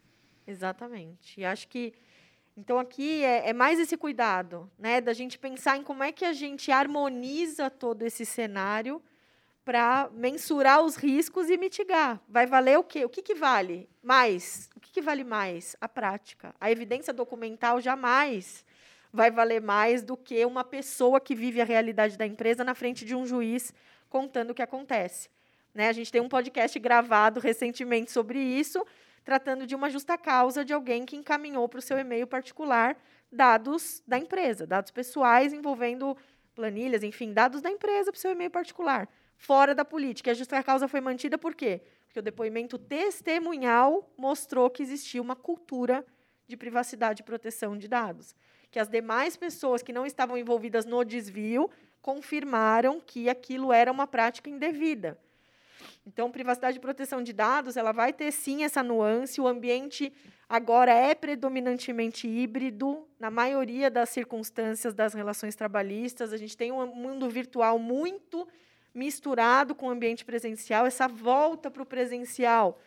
Exatamente. 0.47 1.41
E 1.41 1.45
acho 1.45 1.69
que 1.69 1.95
então, 2.57 2.79
aqui 2.79 3.25
é, 3.25 3.49
é, 3.49 3.53
mais 3.53 3.79
esse 3.79 3.97
cuidado, 3.97 4.71
né, 4.79 5.01
da 5.01 5.13
gente 5.13 5.39
pensar 5.39 5.77
em 5.77 5.83
como 5.83 6.03
é 6.03 6.13
que 6.13 6.25
a 6.25 6.33
gente 6.33 6.71
harmoniza 6.71 7.71
todo 7.71 8.03
esse 8.03 8.27
cenário 8.27 9.03
para 9.65 10.11
mensurar 10.13 10.83
os 10.83 10.97
riscos 10.97 11.49
e 11.49 11.57
mitigar. 11.57 12.21
Vai 12.29 12.47
valer 12.47 12.79
o 12.79 12.85
quê? 12.85 13.05
O 13.05 13.09
que, 13.09 13.23
que 13.23 13.35
vale 13.35 13.89
mais? 14.03 14.69
O 14.75 14.81
que, 14.81 14.91
que 14.91 15.01
vale 15.01 15.23
mais? 15.23 15.77
A 15.81 15.89
prática. 15.89 16.55
A 16.61 16.71
evidência 16.71 17.13
documental 17.13 17.81
jamais 17.81 18.65
vai 19.13 19.31
valer 19.31 19.61
mais 19.61 20.03
do 20.03 20.17
que 20.17 20.45
uma 20.45 20.65
pessoa 20.65 21.21
que 21.21 21.35
vive 21.35 21.61
a 21.61 21.65
realidade 21.65 22.17
da 22.17 22.27
empresa 22.27 22.65
na 22.65 22.75
frente 22.75 23.05
de 23.05 23.15
um 23.15 23.27
juiz 23.27 23.73
contando 24.09 24.51
o 24.51 24.55
que 24.55 24.63
acontece. 24.63 25.29
Né? 25.75 25.89
A 25.89 25.93
gente 25.93 26.11
tem 26.11 26.21
um 26.21 26.29
podcast 26.29 26.79
gravado 26.79 27.41
recentemente 27.41 28.11
sobre 28.11 28.39
isso, 28.39 28.85
tratando 29.25 29.67
de 29.67 29.75
uma 29.75 29.91
justa 29.91 30.17
causa 30.17 30.65
de 30.65 30.73
alguém 30.73 31.05
que 31.05 31.17
encaminhou 31.17 31.69
para 31.69 31.79
o 31.79 31.83
seu 31.83 31.99
e-mail 31.99 32.27
particular 32.27 32.97
dados 33.31 34.03
da 34.07 34.19
empresa, 34.19 34.67
dados 34.67 34.91
pessoais 34.91 35.53
envolvendo 35.53 36.17
planilhas, 36.55 37.03
enfim, 37.03 37.33
dados 37.33 37.63
da 37.63 37.71
empresa 37.71 38.11
para 38.11 38.19
o 38.19 38.21
seu 38.21 38.33
e-mail 38.33 38.51
particular, 38.51 39.09
fora 39.37 39.75
da 39.75 39.85
política. 39.85 40.31
A 40.31 40.35
justa 40.35 40.63
causa 40.63 40.89
foi 40.89 41.01
mantida 41.01 41.39
por 41.39 41.55
quê? 41.55 41.81
Porque 42.07 42.19
o 42.19 42.23
depoimento 42.23 42.77
testemunhal 42.77 44.13
mostrou 44.17 44.69
que 44.69 44.83
existia 44.83 45.23
uma 45.23 45.37
cultura 45.37 46.05
de 46.49 46.57
privacidade 46.57 47.23
e 47.23 47.25
proteção 47.25 47.79
de 47.79 47.87
dados. 47.87 48.35
Que 48.71 48.79
as 48.79 48.89
demais 48.89 49.37
pessoas 49.37 49.83
que 49.83 49.93
não 49.93 50.05
estavam 50.05 50.37
envolvidas 50.37 50.85
no 50.85 51.05
desvio 51.05 51.71
confirmaram 52.03 53.01
que 53.01 53.29
aquilo 53.29 53.73
era 53.73 53.93
uma 53.93 54.07
prática 54.07 54.51
indevida. 54.51 55.19
Então, 56.07 56.31
privacidade 56.31 56.79
e 56.79 56.81
proteção 56.81 57.23
de 57.23 57.33
dados, 57.33 57.77
ela 57.77 57.93
vai 57.93 58.13
ter 58.13 58.33
sim 58.33 58.65
essa 58.65 58.83
nuance. 58.83 59.41
O 59.41 59.47
ambiente 59.47 60.13
agora 60.49 60.93
é 60.93 61.15
predominantemente 61.15 62.27
híbrido, 62.27 63.07
na 63.19 63.31
maioria 63.31 63.91
das 63.91 64.09
circunstâncias 64.11 64.95
das 64.95 65.15
relações 65.15 65.55
trabalhistas. 65.55 66.33
A 66.33 66.37
gente 66.37 66.57
tem 66.57 66.73
um 66.73 66.87
mundo 66.87 67.29
virtual 67.29 67.79
muito 67.79 68.49
misturado 68.95 69.75
com 69.75 69.87
o 69.87 69.91
ambiente 69.91 70.25
presencial. 70.25 70.87
Essa 70.87 71.07
volta 71.07 71.71
para 71.71 71.83
o 71.83 71.87
presencial 71.87 72.79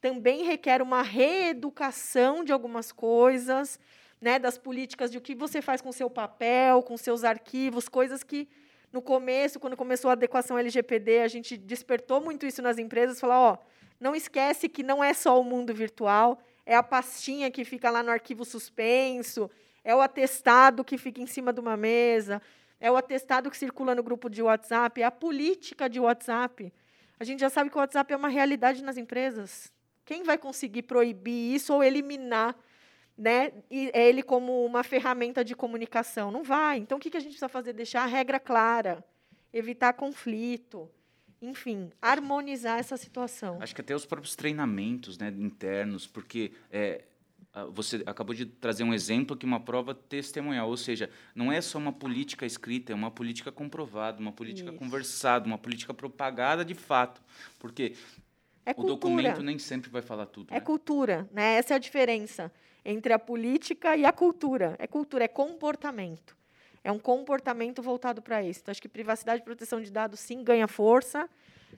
também 0.00 0.44
requer 0.44 0.82
uma 0.82 1.02
reeducação 1.02 2.44
de 2.44 2.52
algumas 2.52 2.92
coisas, 2.92 3.80
né, 4.20 4.38
das 4.38 4.58
políticas 4.58 5.10
de 5.10 5.18
o 5.18 5.20
que 5.20 5.34
você 5.34 5.60
faz 5.62 5.80
com 5.80 5.90
seu 5.92 6.08
papel, 6.08 6.82
com 6.82 6.96
seus 6.96 7.24
arquivos, 7.24 7.88
coisas 7.88 8.22
que 8.22 8.48
no 8.96 9.02
começo, 9.02 9.60
quando 9.60 9.76
começou 9.76 10.08
a 10.08 10.12
adequação 10.12 10.58
LGPD, 10.58 11.18
a 11.18 11.28
gente 11.28 11.54
despertou 11.54 12.18
muito 12.18 12.46
isso 12.46 12.62
nas 12.62 12.78
empresas, 12.78 13.20
falar, 13.20 13.38
ó, 13.38 13.58
não 14.00 14.14
esquece 14.14 14.70
que 14.70 14.82
não 14.82 15.04
é 15.04 15.12
só 15.12 15.38
o 15.38 15.44
mundo 15.44 15.74
virtual, 15.74 16.38
é 16.64 16.74
a 16.74 16.82
pastinha 16.82 17.50
que 17.50 17.62
fica 17.62 17.90
lá 17.90 18.02
no 18.02 18.10
arquivo 18.10 18.42
suspenso, 18.42 19.50
é 19.84 19.94
o 19.94 20.00
atestado 20.00 20.82
que 20.82 20.96
fica 20.96 21.20
em 21.20 21.26
cima 21.26 21.52
de 21.52 21.60
uma 21.60 21.76
mesa, 21.76 22.40
é 22.80 22.90
o 22.90 22.96
atestado 22.96 23.50
que 23.50 23.58
circula 23.58 23.94
no 23.94 24.02
grupo 24.02 24.30
de 24.30 24.40
WhatsApp, 24.40 25.02
é 25.02 25.04
a 25.04 25.10
política 25.10 25.90
de 25.90 26.00
WhatsApp. 26.00 26.72
A 27.20 27.24
gente 27.24 27.40
já 27.40 27.50
sabe 27.50 27.68
que 27.68 27.76
o 27.76 27.80
WhatsApp 27.80 28.10
é 28.14 28.16
uma 28.16 28.30
realidade 28.30 28.82
nas 28.82 28.96
empresas. 28.96 29.70
Quem 30.06 30.22
vai 30.22 30.38
conseguir 30.38 30.84
proibir 30.84 31.54
isso 31.54 31.74
ou 31.74 31.84
eliminar 31.84 32.56
né, 33.16 33.52
ele 33.70 34.22
como 34.22 34.64
uma 34.64 34.82
ferramenta 34.82 35.44
de 35.44 35.54
comunicação? 35.54 36.30
Não 36.30 36.42
vai. 36.42 36.78
Então, 36.78 36.98
o 36.98 37.00
que 37.00 37.08
a 37.16 37.20
gente 37.20 37.30
precisa 37.30 37.48
fazer? 37.48 37.72
Deixar 37.72 38.02
a 38.02 38.06
regra 38.06 38.38
clara, 38.38 39.04
evitar 39.52 39.92
conflito, 39.94 40.90
enfim, 41.40 41.90
harmonizar 42.00 42.78
essa 42.78 42.96
situação. 42.96 43.58
Acho 43.60 43.74
que 43.74 43.80
até 43.80 43.94
os 43.94 44.04
próprios 44.04 44.36
treinamentos 44.36 45.18
né, 45.18 45.28
internos, 45.38 46.06
porque 46.06 46.52
é, 46.70 47.04
você 47.72 48.02
acabou 48.04 48.34
de 48.34 48.44
trazer 48.44 48.84
um 48.84 48.92
exemplo 48.92 49.36
que 49.36 49.46
uma 49.46 49.60
prova 49.60 49.94
testemunhal, 49.94 50.68
ou 50.68 50.76
seja, 50.76 51.08
não 51.34 51.50
é 51.50 51.60
só 51.60 51.78
uma 51.78 51.92
política 51.92 52.44
escrita, 52.44 52.92
é 52.92 52.94
uma 52.94 53.10
política 53.10 53.50
comprovada, 53.50 54.20
uma 54.20 54.32
política 54.32 54.70
Isso. 54.70 54.78
conversada, 54.78 55.46
uma 55.46 55.58
política 55.58 55.94
propagada 55.94 56.64
de 56.64 56.74
fato, 56.74 57.22
porque 57.58 57.94
é 58.64 58.74
o 58.76 58.82
documento 58.82 59.42
nem 59.42 59.58
sempre 59.58 59.88
vai 59.88 60.02
falar 60.02 60.26
tudo. 60.26 60.50
É 60.50 60.54
né? 60.54 60.60
cultura, 60.60 61.28
né? 61.32 61.56
Essa 61.56 61.74
é 61.74 61.76
a 61.76 61.78
diferença 61.78 62.52
entre 62.88 63.12
a 63.12 63.18
política 63.18 63.96
e 63.96 64.04
a 64.04 64.12
cultura. 64.12 64.76
É 64.78 64.86
cultura, 64.86 65.24
é 65.24 65.28
comportamento. 65.28 66.36
É 66.84 66.92
um 66.92 67.00
comportamento 67.00 67.82
voltado 67.82 68.22
para 68.22 68.44
isso. 68.44 68.60
Então, 68.62 68.70
acho 68.70 68.80
que 68.80 68.88
privacidade 68.88 69.42
e 69.42 69.44
proteção 69.44 69.80
de 69.80 69.90
dados, 69.90 70.20
sim, 70.20 70.44
ganha 70.44 70.68
força, 70.68 71.28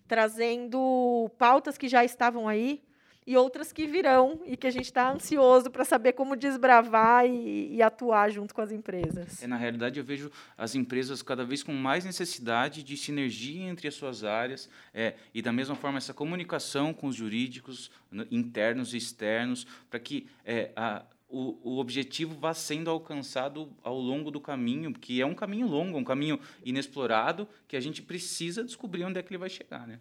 trazendo 0.06 1.30
pautas 1.38 1.78
que 1.78 1.88
já 1.88 2.04
estavam 2.04 2.46
aí, 2.46 2.82
e 3.28 3.36
outras 3.36 3.74
que 3.74 3.86
virão 3.86 4.40
e 4.46 4.56
que 4.56 4.66
a 4.66 4.70
gente 4.70 4.86
está 4.86 5.12
ansioso 5.12 5.70
para 5.70 5.84
saber 5.84 6.14
como 6.14 6.34
desbravar 6.34 7.26
e, 7.26 7.74
e, 7.74 7.82
atuar 7.82 8.30
junto 8.30 8.54
com 8.54 8.62
as 8.62 8.72
empresas. 8.72 9.42
É, 9.42 9.46
na 9.46 9.58
realidade, 9.58 10.00
eu 10.00 10.04
vejo 10.04 10.30
as 10.56 10.74
empresas 10.74 11.20
cada 11.20 11.44
vez 11.44 11.62
com 11.62 11.74
mais 11.74 12.06
necessidade 12.06 12.82
de 12.82 12.96
sinergia 12.96 13.68
entre 13.68 13.86
as 13.86 13.94
suas 13.94 14.24
áreas 14.24 14.70
é, 14.94 15.14
e, 15.34 15.42
da 15.42 15.52
mesma 15.52 15.74
forma, 15.74 15.98
essa 15.98 16.14
comunicação 16.14 16.94
com 16.94 17.06
os 17.06 17.16
jurídicos 17.16 17.90
internos 18.30 18.94
e 18.94 18.96
externos 18.96 19.66
para 19.90 20.00
que 20.00 20.26
é, 20.42 20.72
a, 20.74 21.04
o, 21.28 21.74
o 21.74 21.78
objetivo 21.80 22.34
vá 22.34 22.54
sendo 22.54 22.88
alcançado 22.88 23.70
ao 23.82 24.00
longo 24.00 24.30
do 24.30 24.40
caminho, 24.40 24.90
que 24.94 25.20
é 25.20 25.26
um 25.26 25.34
caminho 25.34 25.66
longo, 25.66 25.98
um 25.98 26.04
caminho 26.04 26.40
inexplorado, 26.64 27.46
que 27.68 27.76
a 27.76 27.80
gente 27.80 28.00
precisa 28.00 28.64
descobrir 28.64 29.04
onde 29.04 29.18
é 29.18 29.22
que 29.22 29.28
ele 29.28 29.38
vai 29.38 29.50
chegar. 29.50 29.86
Né? 29.86 30.00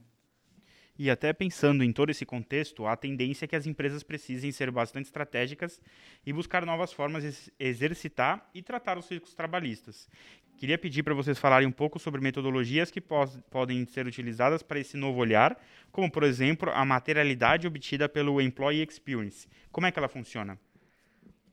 E 1.00 1.12
até 1.12 1.32
pensando 1.32 1.84
em 1.84 1.94
todo 1.94 2.10
esse 2.10 2.26
contexto, 2.26 2.88
a 2.88 2.96
tendência 2.96 3.46
é 3.46 3.48
que 3.48 3.56
as 3.56 3.68
empresas 3.68 4.02
precisem 4.02 4.52
ser 4.52 4.72
bastante 4.72 5.06
estratégicas 5.06 5.80
e 6.26 6.34
buscar 6.34 6.66
novas 6.66 6.92
formas 6.92 7.24
de 7.24 7.52
exercitar 7.60 8.50
e 8.54 8.64
tratar 8.64 8.98
os 8.98 9.08
riscos 9.08 9.36
trabalhistas. 9.36 10.10
Queria 10.58 10.78
pedir 10.78 11.04
para 11.04 11.14
vocês 11.14 11.38
falarem 11.38 11.68
um 11.68 11.72
pouco 11.72 12.00
sobre 12.00 12.20
metodologias 12.20 12.90
que 12.90 13.00
podem 13.00 13.86
ser 13.86 14.08
utilizadas 14.08 14.64
para 14.64 14.80
esse 14.80 14.98
novo 14.98 15.20
olhar, 15.20 15.56
como, 15.92 16.12
por 16.12 16.24
exemplo, 16.24 16.72
a 16.72 16.84
materialidade 16.84 17.68
obtida 17.68 18.10
pelo 18.10 18.42
Employee 18.42 18.84
Experience. 18.84 19.48
Como 19.72 19.86
é 19.86 19.92
que 19.92 20.00
ela 20.00 20.08
funciona? 20.08 20.60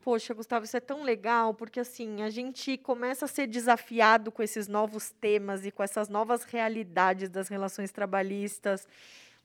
Poxa, 0.00 0.32
Gustavo, 0.32 0.64
isso 0.64 0.76
é 0.76 0.80
tão 0.80 1.02
legal, 1.02 1.52
porque 1.52 1.80
assim, 1.80 2.22
a 2.22 2.30
gente 2.30 2.78
começa 2.78 3.26
a 3.26 3.28
ser 3.28 3.46
desafiado 3.46 4.32
com 4.32 4.42
esses 4.42 4.68
novos 4.68 5.10
temas 5.10 5.66
e 5.66 5.70
com 5.70 5.82
essas 5.82 6.08
novas 6.08 6.44
realidades 6.44 7.28
das 7.28 7.48
relações 7.48 7.90
trabalhistas 7.90 8.86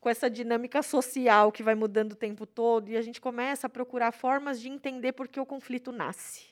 com 0.00 0.08
essa 0.08 0.30
dinâmica 0.30 0.82
social 0.82 1.52
que 1.52 1.62
vai 1.62 1.74
mudando 1.74 2.12
o 2.12 2.16
tempo 2.16 2.46
todo, 2.46 2.88
e 2.88 2.96
a 2.96 3.02
gente 3.02 3.20
começa 3.20 3.66
a 3.66 3.70
procurar 3.70 4.12
formas 4.12 4.60
de 4.60 4.68
entender 4.68 5.12
por 5.12 5.28
que 5.28 5.38
o 5.38 5.46
conflito 5.46 5.92
nasce. 5.92 6.48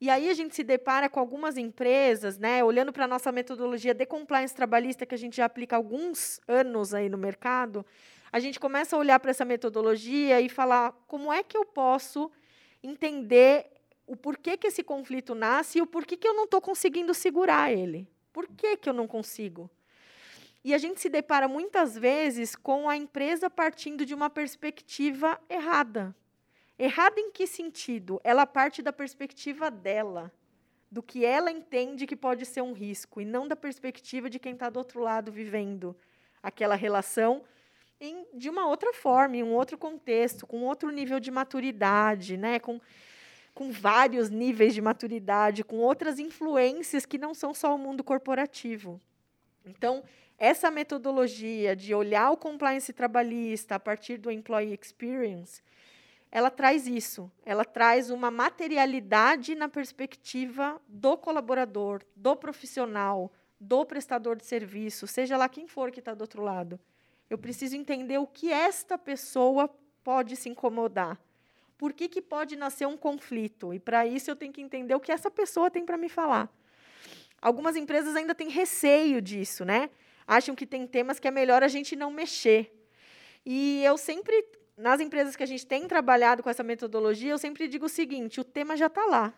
E 0.00 0.10
aí 0.10 0.28
a 0.28 0.34
gente 0.34 0.54
se 0.54 0.62
depara 0.62 1.08
com 1.08 1.18
algumas 1.18 1.56
empresas, 1.56 2.36
né, 2.36 2.62
olhando 2.62 2.92
para 2.92 3.04
a 3.04 3.08
nossa 3.08 3.32
metodologia 3.32 3.94
de 3.94 4.04
compliance 4.04 4.54
trabalhista, 4.54 5.06
que 5.06 5.14
a 5.14 5.18
gente 5.18 5.36
já 5.36 5.46
aplica 5.46 5.76
há 5.76 5.78
alguns 5.78 6.40
anos 6.46 6.92
aí 6.92 7.08
no 7.08 7.16
mercado, 7.16 7.86
a 8.30 8.40
gente 8.40 8.58
começa 8.58 8.96
a 8.96 8.98
olhar 8.98 9.20
para 9.20 9.30
essa 9.30 9.44
metodologia 9.44 10.40
e 10.40 10.48
falar 10.48 10.92
como 11.06 11.32
é 11.32 11.42
que 11.42 11.56
eu 11.56 11.64
posso 11.64 12.30
entender 12.82 13.66
o 14.06 14.16
porquê 14.16 14.56
que 14.56 14.66
esse 14.66 14.82
conflito 14.82 15.34
nasce 15.34 15.78
e 15.78 15.80
o 15.82 15.86
porquê 15.86 16.16
que 16.16 16.26
eu 16.26 16.34
não 16.34 16.44
estou 16.44 16.60
conseguindo 16.60 17.14
segurar 17.14 17.72
ele. 17.72 18.08
Por 18.32 18.48
que, 18.48 18.76
que 18.76 18.88
eu 18.88 18.92
não 18.92 19.06
consigo? 19.06 19.70
E 20.64 20.72
a 20.72 20.78
gente 20.78 20.98
se 20.98 21.10
depara 21.10 21.46
muitas 21.46 21.96
vezes 21.96 22.56
com 22.56 22.88
a 22.88 22.96
empresa 22.96 23.50
partindo 23.50 24.06
de 24.06 24.14
uma 24.14 24.30
perspectiva 24.30 25.38
errada. 25.48 26.16
Errada 26.78 27.20
em 27.20 27.30
que 27.30 27.46
sentido? 27.46 28.18
Ela 28.24 28.46
parte 28.46 28.80
da 28.80 28.90
perspectiva 28.90 29.70
dela, 29.70 30.32
do 30.90 31.02
que 31.02 31.22
ela 31.22 31.50
entende 31.50 32.06
que 32.06 32.16
pode 32.16 32.46
ser 32.46 32.62
um 32.62 32.72
risco, 32.72 33.20
e 33.20 33.26
não 33.26 33.46
da 33.46 33.54
perspectiva 33.54 34.30
de 34.30 34.38
quem 34.38 34.54
está 34.54 34.70
do 34.70 34.78
outro 34.78 35.00
lado 35.00 35.30
vivendo 35.30 35.94
aquela 36.42 36.74
relação 36.74 37.44
em, 38.00 38.26
de 38.32 38.48
uma 38.48 38.66
outra 38.66 38.92
forma, 38.94 39.36
em 39.36 39.42
um 39.42 39.52
outro 39.52 39.76
contexto, 39.76 40.46
com 40.46 40.62
outro 40.62 40.90
nível 40.90 41.20
de 41.20 41.30
maturidade, 41.30 42.38
né? 42.38 42.58
com, 42.58 42.80
com 43.52 43.70
vários 43.70 44.30
níveis 44.30 44.72
de 44.72 44.80
maturidade, 44.80 45.62
com 45.62 45.76
outras 45.76 46.18
influências 46.18 47.04
que 47.04 47.18
não 47.18 47.34
são 47.34 47.52
só 47.52 47.74
o 47.74 47.78
mundo 47.78 48.02
corporativo. 48.02 49.00
Então, 49.64 50.02
essa 50.38 50.70
metodologia 50.70 51.74
de 51.74 51.94
olhar 51.94 52.30
o 52.30 52.36
compliance 52.36 52.92
trabalhista 52.92 53.76
a 53.76 53.80
partir 53.80 54.18
do 54.18 54.30
employee 54.30 54.78
experience, 54.80 55.62
ela 56.30 56.50
traz 56.50 56.86
isso. 56.86 57.30
Ela 57.44 57.64
traz 57.64 58.10
uma 58.10 58.30
materialidade 58.30 59.54
na 59.54 59.68
perspectiva 59.68 60.80
do 60.88 61.16
colaborador, 61.16 62.02
do 62.16 62.34
profissional, 62.34 63.32
do 63.60 63.84
prestador 63.86 64.36
de 64.36 64.44
serviço, 64.44 65.06
seja 65.06 65.36
lá 65.36 65.48
quem 65.48 65.66
for 65.66 65.90
que 65.90 66.00
está 66.00 66.12
do 66.12 66.22
outro 66.22 66.42
lado. 66.42 66.78
Eu 67.30 67.38
preciso 67.38 67.76
entender 67.76 68.18
o 68.18 68.26
que 68.26 68.52
esta 68.52 68.98
pessoa 68.98 69.70
pode 70.02 70.36
se 70.36 70.48
incomodar. 70.48 71.18
Por 71.78 71.92
que, 71.92 72.08
que 72.08 72.20
pode 72.20 72.56
nascer 72.56 72.86
um 72.86 72.96
conflito? 72.96 73.72
E 73.72 73.80
para 73.80 74.06
isso 74.06 74.30
eu 74.30 74.36
tenho 74.36 74.52
que 74.52 74.60
entender 74.60 74.94
o 74.94 75.00
que 75.00 75.12
essa 75.12 75.30
pessoa 75.30 75.70
tem 75.70 75.84
para 75.84 75.96
me 75.96 76.08
falar. 76.08 76.52
Algumas 77.44 77.76
empresas 77.76 78.16
ainda 78.16 78.34
têm 78.34 78.48
receio 78.48 79.22
disso, 79.22 79.64
né? 79.64 79.88
acham 80.26 80.54
que 80.54 80.66
tem 80.66 80.86
temas 80.86 81.18
que 81.18 81.28
é 81.28 81.30
melhor 81.30 81.62
a 81.62 81.68
gente 81.68 81.94
não 81.94 82.10
mexer. 82.10 82.72
E 83.44 83.82
eu 83.84 83.96
sempre, 83.96 84.44
nas 84.76 85.00
empresas 85.00 85.36
que 85.36 85.42
a 85.42 85.46
gente 85.46 85.66
tem 85.66 85.86
trabalhado 85.86 86.42
com 86.42 86.50
essa 86.50 86.62
metodologia, 86.62 87.32
eu 87.32 87.38
sempre 87.38 87.68
digo 87.68 87.86
o 87.86 87.90
seguinte: 87.90 88.40
o 88.40 88.44
tema 88.44 88.76
já 88.76 88.86
está 88.86 89.04
lá. 89.06 89.34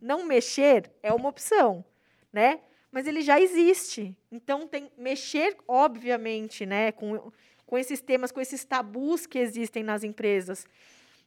Não 0.00 0.24
mexer 0.24 0.90
é 1.02 1.12
uma 1.12 1.28
opção, 1.28 1.84
né? 2.32 2.60
Mas 2.90 3.06
ele 3.06 3.20
já 3.20 3.40
existe. 3.40 4.16
Então, 4.32 4.66
tem 4.66 4.90
mexer, 4.96 5.56
obviamente, 5.68 6.66
né, 6.66 6.90
com, 6.90 7.30
com 7.64 7.78
esses 7.78 8.00
temas, 8.00 8.32
com 8.32 8.40
esses 8.40 8.64
tabus 8.64 9.26
que 9.26 9.38
existem 9.38 9.84
nas 9.84 10.02
empresas, 10.02 10.66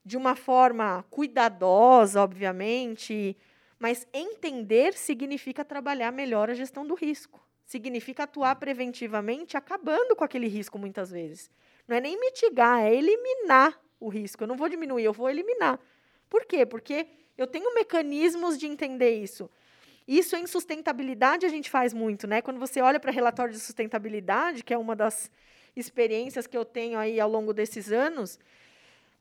de 0.03 0.17
uma 0.17 0.36
forma 0.36 1.06
cuidadosa, 1.10 2.21
obviamente, 2.21 3.38
mas 3.84 4.08
entender 4.13 4.93
significa 4.93 5.65
trabalhar 5.65 6.10
melhor 6.10 6.50
a 6.50 6.54
gestão 6.54 6.88
do 6.88 6.93
risco. 6.93 7.46
Significa 7.65 8.24
atuar 8.24 8.56
preventivamente, 8.56 9.58
acabando 9.58 10.15
com 10.15 10.24
aquele 10.24 10.48
risco 10.48 10.80
muitas 10.80 11.12
vezes. 11.12 11.52
Não 11.86 11.98
é 11.98 12.00
nem 12.00 12.17
mitigar, 12.17 12.82
é 12.82 12.96
eliminar 12.96 13.78
o 14.00 14.08
risco. 14.08 14.41
Eu 14.41 14.48
não 14.48 14.56
vou 14.56 14.69
diminuir, 14.69 15.04
eu 15.04 15.12
vou 15.12 15.30
eliminar. 15.30 15.78
Por 16.30 16.46
quê? 16.46 16.65
Porque 16.65 17.08
eu 17.38 17.46
tenho 17.46 17.76
mecanismos 17.76 18.58
de 18.58 18.67
entender 18.67 19.22
isso. 19.22 19.50
Isso 20.08 20.38
em 20.38 20.48
sustentabilidade 20.48 21.46
a 21.46 21.50
gente 21.50 21.69
faz 21.69 21.93
muito, 21.93 22.26
né? 22.26 22.41
Quando 22.41 22.62
você 22.62 22.80
olha 22.80 23.02
para 23.02 23.12
relatório 23.12 23.54
de 23.54 23.60
sustentabilidade, 23.60 24.63
que 24.63 24.74
é 24.74 24.78
uma 24.78 24.96
das 24.96 25.30
experiências 25.76 26.48
que 26.48 26.58
eu 26.58 26.63
tenho 26.63 26.98
aí 26.98 27.19
ao 27.19 27.30
longo 27.30 27.52
desses 27.52 27.91
anos, 27.91 28.39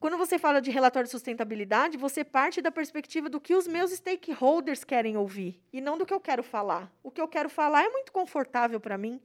quando 0.02 0.18
você 0.18 0.36
fala 0.36 0.60
de 0.60 0.68
relatório 0.68 1.06
de 1.06 1.12
sustentabilidade, 1.12 1.96
você 1.96 2.24
parte 2.24 2.60
da 2.60 2.72
perspectiva 2.72 3.28
do 3.28 3.40
que 3.40 3.54
os 3.54 3.68
meus 3.68 3.92
stakeholders 3.92 4.82
querem 4.82 5.16
ouvir 5.16 5.62
e 5.72 5.80
não 5.80 5.96
do 5.96 6.04
que 6.04 6.12
eu 6.12 6.18
quero 6.18 6.42
falar. 6.42 6.92
O 7.04 7.10
que 7.12 7.20
eu 7.20 7.28
quero 7.28 7.48
falar 7.48 7.84
é 7.84 7.88
muito 7.88 8.10
confortável 8.10 8.80
para 8.80 8.98
mim. 8.98 9.20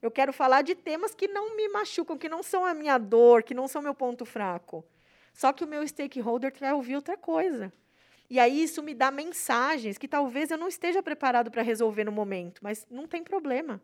Eu 0.00 0.10
quero 0.10 0.32
falar 0.32 0.62
de 0.62 0.74
temas 0.74 1.14
que 1.14 1.28
não 1.28 1.54
me 1.54 1.68
machucam, 1.68 2.16
que 2.16 2.30
não 2.30 2.42
são 2.42 2.64
a 2.64 2.72
minha 2.72 2.96
dor, 2.96 3.42
que 3.42 3.52
não 3.52 3.68
são 3.68 3.82
meu 3.82 3.94
ponto 3.94 4.24
fraco. 4.24 4.82
Só 5.34 5.52
que 5.52 5.62
o 5.62 5.66
meu 5.66 5.86
stakeholder 5.86 6.50
quer 6.50 6.72
ouvir 6.72 6.96
outra 6.96 7.18
coisa. 7.18 7.70
E 8.30 8.40
aí 8.40 8.62
isso 8.62 8.82
me 8.82 8.94
dá 8.94 9.10
mensagens 9.10 9.98
que 9.98 10.08
talvez 10.08 10.50
eu 10.50 10.56
não 10.56 10.68
esteja 10.68 11.02
preparado 11.02 11.50
para 11.50 11.60
resolver 11.60 12.04
no 12.04 12.12
momento, 12.12 12.62
mas 12.62 12.86
não 12.90 13.06
tem 13.06 13.22
problema. 13.22 13.82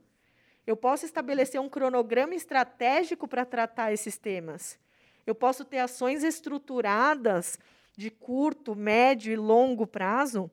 Eu 0.67 0.79
posso 0.79 1.05
estabelecer 1.05 1.61
um 1.61 1.69
cronograma 1.69 2.35
estratégico 2.35 3.29
para 3.29 3.45
tratar 3.45 3.93
esses 3.93 4.17
temas. 4.17 4.81
Eu 5.27 5.35
posso 5.35 5.65
ter 5.65 5.79
ações 5.79 6.25
estruturadas 6.25 7.59
de 7.97 8.11
curto, 8.11 8.75
médio 8.75 9.33
e 9.33 9.37
longo 9.37 9.87
prazo 9.87 10.51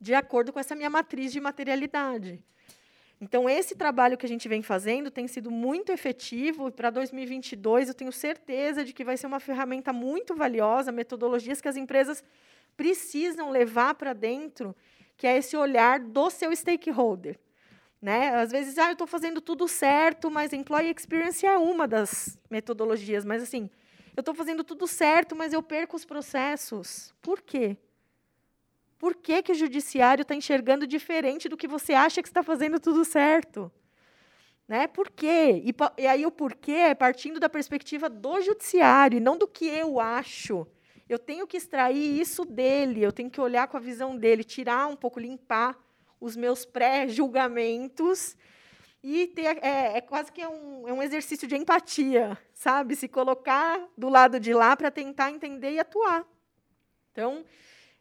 de 0.00 0.14
acordo 0.14 0.52
com 0.52 0.60
essa 0.60 0.74
minha 0.74 0.88
matriz 0.88 1.32
de 1.32 1.40
materialidade. 1.40 2.42
Então, 3.20 3.48
esse 3.50 3.74
trabalho 3.74 4.16
que 4.16 4.24
a 4.24 4.28
gente 4.28 4.48
vem 4.48 4.62
fazendo 4.62 5.10
tem 5.10 5.26
sido 5.26 5.50
muito 5.50 5.90
efetivo. 5.90 6.70
Para 6.70 6.88
2022, 6.88 7.88
eu 7.88 7.94
tenho 7.94 8.12
certeza 8.12 8.84
de 8.84 8.92
que 8.92 9.02
vai 9.02 9.16
ser 9.16 9.26
uma 9.26 9.40
ferramenta 9.40 9.92
muito 9.92 10.36
valiosa, 10.36 10.92
metodologias 10.92 11.60
que 11.60 11.68
as 11.68 11.76
empresas 11.76 12.22
precisam 12.76 13.50
levar 13.50 13.94
para 13.94 14.12
dentro, 14.12 14.74
que 15.16 15.26
é 15.26 15.36
esse 15.36 15.56
olhar 15.56 15.98
do 15.98 16.30
seu 16.30 16.54
stakeholder. 16.54 17.36
Né? 18.00 18.28
Às 18.36 18.52
vezes, 18.52 18.78
ah, 18.78 18.86
eu 18.86 18.92
estou 18.92 19.06
fazendo 19.08 19.40
tudo 19.40 19.66
certo, 19.66 20.30
mas 20.30 20.52
Employee 20.52 20.94
Experience 20.96 21.44
é 21.44 21.58
uma 21.58 21.88
das 21.88 22.38
metodologias. 22.48 23.24
Mas, 23.24 23.42
assim, 23.42 23.68
eu 24.18 24.20
estou 24.20 24.34
fazendo 24.34 24.64
tudo 24.64 24.84
certo, 24.88 25.36
mas 25.36 25.52
eu 25.52 25.62
perco 25.62 25.94
os 25.94 26.04
processos. 26.04 27.14
Por 27.22 27.40
quê? 27.40 27.76
Por 28.98 29.14
que, 29.14 29.40
que 29.44 29.52
o 29.52 29.54
judiciário 29.54 30.22
está 30.22 30.34
enxergando 30.34 30.88
diferente 30.88 31.48
do 31.48 31.56
que 31.56 31.68
você 31.68 31.94
acha 31.94 32.20
que 32.20 32.26
está 32.26 32.42
fazendo 32.42 32.80
tudo 32.80 33.04
certo? 33.04 33.70
Né? 34.66 34.88
Por 34.88 35.08
quê? 35.08 35.62
E, 35.64 35.72
e 36.02 36.04
aí 36.08 36.26
o 36.26 36.32
porquê 36.32 36.72
é 36.72 36.94
partindo 36.96 37.38
da 37.38 37.48
perspectiva 37.48 38.08
do 38.08 38.40
judiciário, 38.40 39.18
e 39.18 39.20
não 39.20 39.38
do 39.38 39.46
que 39.46 39.66
eu 39.66 40.00
acho. 40.00 40.66
Eu 41.08 41.20
tenho 41.20 41.46
que 41.46 41.56
extrair 41.56 42.20
isso 42.20 42.44
dele, 42.44 43.00
eu 43.04 43.12
tenho 43.12 43.30
que 43.30 43.40
olhar 43.40 43.68
com 43.68 43.76
a 43.76 43.80
visão 43.80 44.16
dele, 44.16 44.42
tirar 44.42 44.88
um 44.88 44.96
pouco, 44.96 45.20
limpar 45.20 45.78
os 46.20 46.34
meus 46.34 46.64
pré-julgamentos 46.64 48.36
e 49.08 49.26
ter, 49.28 49.58
é, 49.64 49.96
é, 49.96 50.00
quase 50.00 50.30
que 50.30 50.40
é 50.40 50.48
um, 50.48 50.86
é 50.88 50.92
um 50.92 51.02
exercício 51.02 51.48
de 51.48 51.56
empatia, 51.56 52.36
sabe? 52.52 52.94
Se 52.94 53.08
colocar 53.08 53.88
do 53.96 54.08
lado 54.08 54.38
de 54.38 54.52
lá 54.52 54.76
para 54.76 54.90
tentar 54.90 55.30
entender 55.30 55.72
e 55.72 55.80
atuar. 55.80 56.26
Então, 57.12 57.44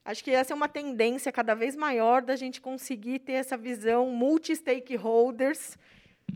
Acho 0.07 0.23
que 0.23 0.31
essa 0.31 0.53
é 0.53 0.55
uma 0.55 0.69
tendência 0.69 1.33
cada 1.33 1.53
vez 1.53 1.75
maior 1.75 2.21
da 2.21 2.33
gente 2.37 2.61
conseguir 2.61 3.19
ter 3.19 3.33
essa 3.33 3.57
visão 3.57 4.09
multi-stakeholders 4.09 5.77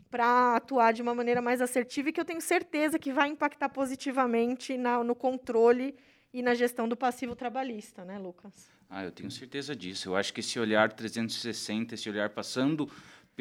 para 0.10 0.58
atuar 0.58 0.92
de 0.92 1.02
uma 1.02 1.16
maneira 1.16 1.42
mais 1.42 1.62
assertiva 1.62 2.10
e 2.10 2.12
que 2.12 2.20
eu 2.20 2.26
tenho 2.26 2.42
certeza 2.42 3.00
que 3.00 3.14
vai 3.14 3.30
impactar 3.30 3.70
positivamente 3.70 4.78
na, 4.78 5.02
no 5.06 5.16
controle 5.16 5.96
e 6.34 6.42
na 6.42 6.54
gestão 6.54 6.86
do 6.86 6.98
passivo 6.98 7.34
trabalhista, 7.34 8.04
né, 8.04 8.20
Lucas? 8.20 8.70
Ah, 8.90 9.06
eu 9.06 9.12
tenho 9.12 9.32
certeza 9.32 9.74
disso. 9.74 10.10
Eu 10.10 10.18
acho 10.18 10.34
que 10.34 10.42
esse 10.42 10.60
olhar 10.60 10.92
360, 10.92 11.96
esse 11.96 12.10
olhar 12.10 12.30
passando 12.30 12.92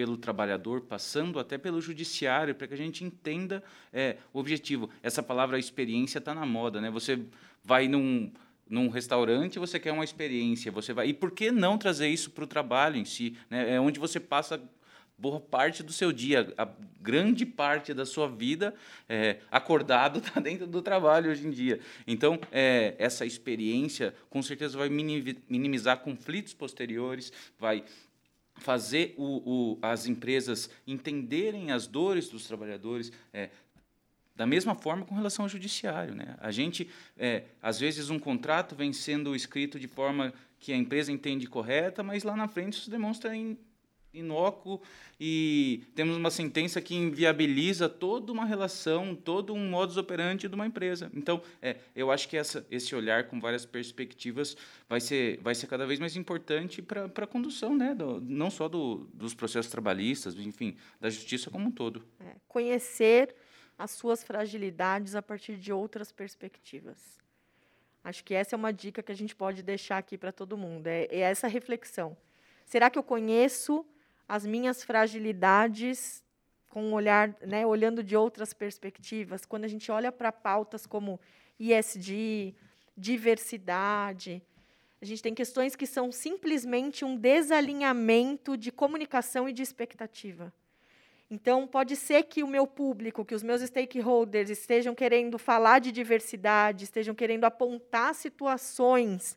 pelo 0.00 0.16
trabalhador, 0.16 0.80
passando 0.80 1.38
até 1.38 1.58
pelo 1.58 1.78
judiciário, 1.78 2.54
para 2.54 2.66
que 2.66 2.72
a 2.72 2.76
gente 2.76 3.04
entenda 3.04 3.62
é, 3.92 4.16
o 4.32 4.38
objetivo. 4.38 4.88
Essa 5.02 5.22
palavra 5.22 5.58
experiência 5.58 6.16
está 6.16 6.34
na 6.34 6.46
moda, 6.46 6.80
né? 6.80 6.90
Você 6.90 7.20
vai 7.62 7.86
num 7.86 8.32
num 8.66 8.88
restaurante 8.88 9.58
você 9.58 9.80
quer 9.80 9.92
uma 9.92 10.04
experiência, 10.04 10.70
você 10.72 10.92
vai. 10.92 11.08
E 11.08 11.12
por 11.12 11.32
que 11.32 11.50
não 11.50 11.76
trazer 11.76 12.08
isso 12.08 12.30
para 12.30 12.44
o 12.44 12.46
trabalho 12.46 12.96
em 12.96 13.04
si? 13.04 13.36
Né? 13.50 13.74
É 13.74 13.80
onde 13.80 13.98
você 14.00 14.18
passa 14.18 14.62
boa 15.18 15.38
parte 15.38 15.82
do 15.82 15.92
seu 15.92 16.12
dia, 16.12 16.50
a 16.56 16.66
grande 16.98 17.44
parte 17.44 17.92
da 17.92 18.06
sua 18.06 18.26
vida 18.26 18.74
é, 19.06 19.40
acordado 19.50 20.20
está 20.20 20.38
dentro 20.40 20.66
do 20.66 20.80
trabalho 20.80 21.30
hoje 21.30 21.46
em 21.46 21.50
dia. 21.50 21.78
Então, 22.06 22.40
é, 22.50 22.94
essa 22.96 23.26
experiência 23.26 24.14
com 24.30 24.40
certeza 24.40 24.78
vai 24.78 24.88
minimizar 24.88 25.98
conflitos 25.98 26.54
posteriores, 26.54 27.30
vai 27.58 27.84
fazer 28.60 29.14
o, 29.16 29.24
o, 29.24 29.78
as 29.82 30.06
empresas 30.06 30.70
entenderem 30.86 31.72
as 31.72 31.86
dores 31.86 32.28
dos 32.28 32.46
trabalhadores, 32.46 33.10
é, 33.32 33.50
da 34.36 34.46
mesma 34.46 34.74
forma 34.74 35.04
com 35.04 35.14
relação 35.14 35.44
ao 35.44 35.48
judiciário. 35.48 36.14
Né? 36.14 36.36
A 36.38 36.50
gente, 36.50 36.88
é, 37.18 37.44
às 37.60 37.80
vezes, 37.80 38.10
um 38.10 38.18
contrato 38.18 38.74
vem 38.74 38.92
sendo 38.92 39.34
escrito 39.34 39.78
de 39.78 39.88
forma 39.88 40.32
que 40.58 40.72
a 40.72 40.76
empresa 40.76 41.10
entende 41.10 41.46
correta, 41.46 42.02
mas 42.02 42.22
lá 42.22 42.36
na 42.36 42.46
frente 42.46 42.74
isso 42.74 42.90
demonstra 42.90 43.32
inócuo 44.12 44.80
e 45.18 45.84
temos 45.94 46.16
uma 46.16 46.30
sentença 46.30 46.80
que 46.80 46.94
inviabiliza 46.94 47.88
toda 47.88 48.32
uma 48.32 48.44
relação, 48.44 49.14
todo 49.14 49.54
um 49.54 49.68
modus 49.68 49.96
operandi 49.96 50.48
de 50.48 50.54
uma 50.54 50.66
empresa. 50.66 51.10
Então, 51.14 51.42
é, 51.62 51.76
eu 51.94 52.10
acho 52.10 52.28
que 52.28 52.36
essa, 52.36 52.66
esse 52.70 52.94
olhar 52.94 53.28
com 53.28 53.40
várias 53.40 53.64
perspectivas 53.64 54.56
vai 54.88 55.00
ser, 55.00 55.38
vai 55.38 55.54
ser 55.54 55.66
cada 55.66 55.86
vez 55.86 56.00
mais 56.00 56.16
importante 56.16 56.82
para 56.82 57.04
a 57.04 57.26
condução, 57.26 57.76
né, 57.76 57.94
do, 57.94 58.20
não 58.20 58.50
só 58.50 58.68
do, 58.68 59.08
dos 59.14 59.34
processos 59.34 59.70
trabalhistas, 59.70 60.34
enfim, 60.36 60.76
da 61.00 61.08
justiça 61.08 61.50
como 61.50 61.68
um 61.68 61.70
todo. 61.70 62.04
É, 62.20 62.36
conhecer 62.48 63.34
as 63.78 63.92
suas 63.92 64.22
fragilidades 64.22 65.14
a 65.14 65.22
partir 65.22 65.56
de 65.56 65.72
outras 65.72 66.12
perspectivas. 66.12 67.18
Acho 68.02 68.24
que 68.24 68.34
essa 68.34 68.54
é 68.54 68.56
uma 68.56 68.72
dica 68.72 69.02
que 69.02 69.12
a 69.12 69.14
gente 69.14 69.36
pode 69.36 69.62
deixar 69.62 69.98
aqui 69.98 70.16
para 70.16 70.32
todo 70.32 70.56
mundo, 70.56 70.86
é, 70.86 71.04
é 71.10 71.20
essa 71.20 71.46
reflexão. 71.46 72.16
Será 72.64 72.88
que 72.88 72.98
eu 72.98 73.02
conheço 73.02 73.84
as 74.30 74.46
minhas 74.46 74.84
fragilidades 74.84 76.22
com 76.68 76.84
um 76.84 76.92
olhar, 76.92 77.36
né, 77.44 77.66
olhando 77.66 78.00
de 78.00 78.14
outras 78.14 78.52
perspectivas? 78.52 79.44
Quando 79.44 79.64
a 79.64 79.68
gente 79.68 79.90
olha 79.90 80.12
para 80.12 80.30
pautas 80.30 80.86
como 80.86 81.18
ISD, 81.58 82.54
diversidade, 82.96 84.40
a 85.02 85.04
gente 85.04 85.20
tem 85.20 85.34
questões 85.34 85.74
que 85.74 85.84
são 85.84 86.12
simplesmente 86.12 87.04
um 87.04 87.16
desalinhamento 87.16 88.56
de 88.56 88.70
comunicação 88.70 89.48
e 89.48 89.52
de 89.52 89.62
expectativa. 89.62 90.52
Então, 91.28 91.66
pode 91.66 91.96
ser 91.96 92.22
que 92.22 92.44
o 92.44 92.46
meu 92.46 92.68
público, 92.68 93.24
que 93.24 93.34
os 93.34 93.42
meus 93.42 93.62
stakeholders 93.62 94.48
estejam 94.48 94.94
querendo 94.94 95.40
falar 95.40 95.80
de 95.80 95.90
diversidade, 95.90 96.84
estejam 96.84 97.16
querendo 97.16 97.46
apontar 97.46 98.14
situações 98.14 99.36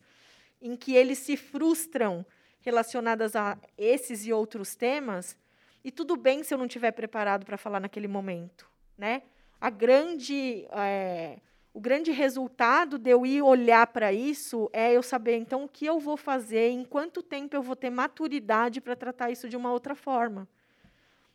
em 0.61 0.75
que 0.75 0.93
eles 0.93 1.17
se 1.17 1.35
frustram 1.35 2.23
relacionadas 2.63 3.35
a 3.35 3.57
esses 3.77 4.25
e 4.25 4.33
outros 4.33 4.75
temas, 4.75 5.37
e 5.83 5.91
tudo 5.91 6.15
bem 6.15 6.43
se 6.43 6.53
eu 6.53 6.57
não 6.57 6.65
estiver 6.65 6.91
preparado 6.91 7.45
para 7.45 7.57
falar 7.57 7.79
naquele 7.79 8.07
momento, 8.07 8.67
né? 8.97 9.21
A 9.61 9.69
grande, 9.69 10.65
é, 10.71 11.37
o 11.73 11.79
grande 11.79 12.11
resultado 12.11 12.97
de 12.97 13.11
eu 13.11 13.25
ir 13.25 13.41
olhar 13.41 13.85
para 13.87 14.11
isso 14.11 14.69
é 14.73 14.91
eu 14.91 15.03
saber 15.03 15.37
então 15.37 15.65
o 15.65 15.69
que 15.69 15.85
eu 15.85 15.99
vou 15.99 16.17
fazer, 16.17 16.69
em 16.69 16.83
quanto 16.83 17.21
tempo 17.21 17.55
eu 17.55 17.61
vou 17.61 17.75
ter 17.75 17.89
maturidade 17.89 18.81
para 18.81 18.95
tratar 18.95 19.29
isso 19.29 19.47
de 19.47 19.55
uma 19.55 19.71
outra 19.71 19.93
forma 19.93 20.47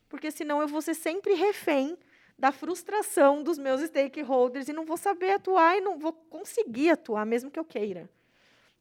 porque 0.08 0.30
senão 0.30 0.60
eu 0.60 0.68
vou 0.68 0.80
ser 0.80 0.94
sempre 0.94 1.34
refém 1.34 1.96
da 2.38 2.52
frustração 2.52 3.42
dos 3.42 3.58
meus 3.58 3.82
stakeholders 3.82 4.68
e 4.68 4.72
não 4.72 4.84
vou 4.84 4.96
saber 4.96 5.32
atuar 5.32 5.76
e 5.76 5.80
não 5.80 5.98
vou 5.98 6.12
conseguir 6.12 6.90
atuar, 6.90 7.26
mesmo 7.26 7.50
que 7.50 7.58
eu 7.58 7.64
queira. 7.64 8.08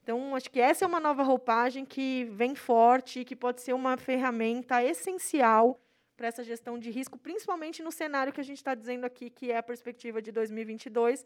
Então, 0.07 0.33
acho 0.37 0.49
que 0.49 0.61
essa 0.61 0.85
é 0.85 0.87
uma 0.87 1.01
nova 1.01 1.21
roupagem 1.21 1.83
que 1.83 2.23
vem 2.31 2.55
forte 2.55 3.19
e 3.19 3.25
que 3.25 3.35
pode 3.35 3.59
ser 3.59 3.73
uma 3.73 3.97
ferramenta 3.97 4.81
essencial 4.81 5.77
para 6.15 6.27
essa 6.27 6.45
gestão 6.45 6.79
de 6.79 6.89
risco, 6.89 7.17
principalmente 7.17 7.83
no 7.83 7.91
cenário 7.91 8.31
que 8.31 8.39
a 8.39 8.43
gente 8.43 8.55
está 8.55 8.73
dizendo 8.73 9.03
aqui, 9.03 9.29
que 9.29 9.51
é 9.51 9.57
a 9.57 9.61
perspectiva 9.61 10.21
de 10.21 10.31
2022, 10.31 11.25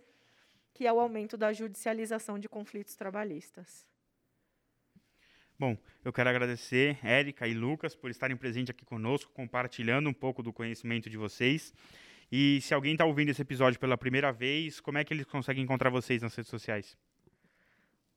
que 0.73 0.87
é 0.87 0.91
o 0.91 0.99
aumento 0.99 1.37
da 1.37 1.53
judicialização 1.53 2.39
de 2.39 2.49
conflitos 2.49 2.95
trabalhistas. 2.95 3.85
Bom, 5.59 5.77
eu 6.03 6.11
quero 6.11 6.31
agradecer 6.31 6.97
Érica 7.05 7.47
e 7.47 7.53
Lucas 7.53 7.95
por 7.95 8.09
estarem 8.09 8.35
presentes 8.35 8.71
aqui 8.71 8.83
conosco, 8.83 9.31
compartilhando 9.31 10.09
um 10.09 10.13
pouco 10.13 10.41
do 10.41 10.51
conhecimento 10.51 11.07
de 11.07 11.17
vocês. 11.17 11.71
E 12.31 12.59
se 12.61 12.73
alguém 12.73 12.93
está 12.93 13.05
ouvindo 13.05 13.29
esse 13.29 13.43
episódio 13.43 13.79
pela 13.79 13.95
primeira 13.95 14.31
vez, 14.31 14.79
como 14.79 14.97
é 14.97 15.03
que 15.03 15.13
eles 15.13 15.27
conseguem 15.27 15.63
encontrar 15.63 15.91
vocês 15.91 16.23
nas 16.23 16.33
redes 16.33 16.49
sociais? 16.49 16.97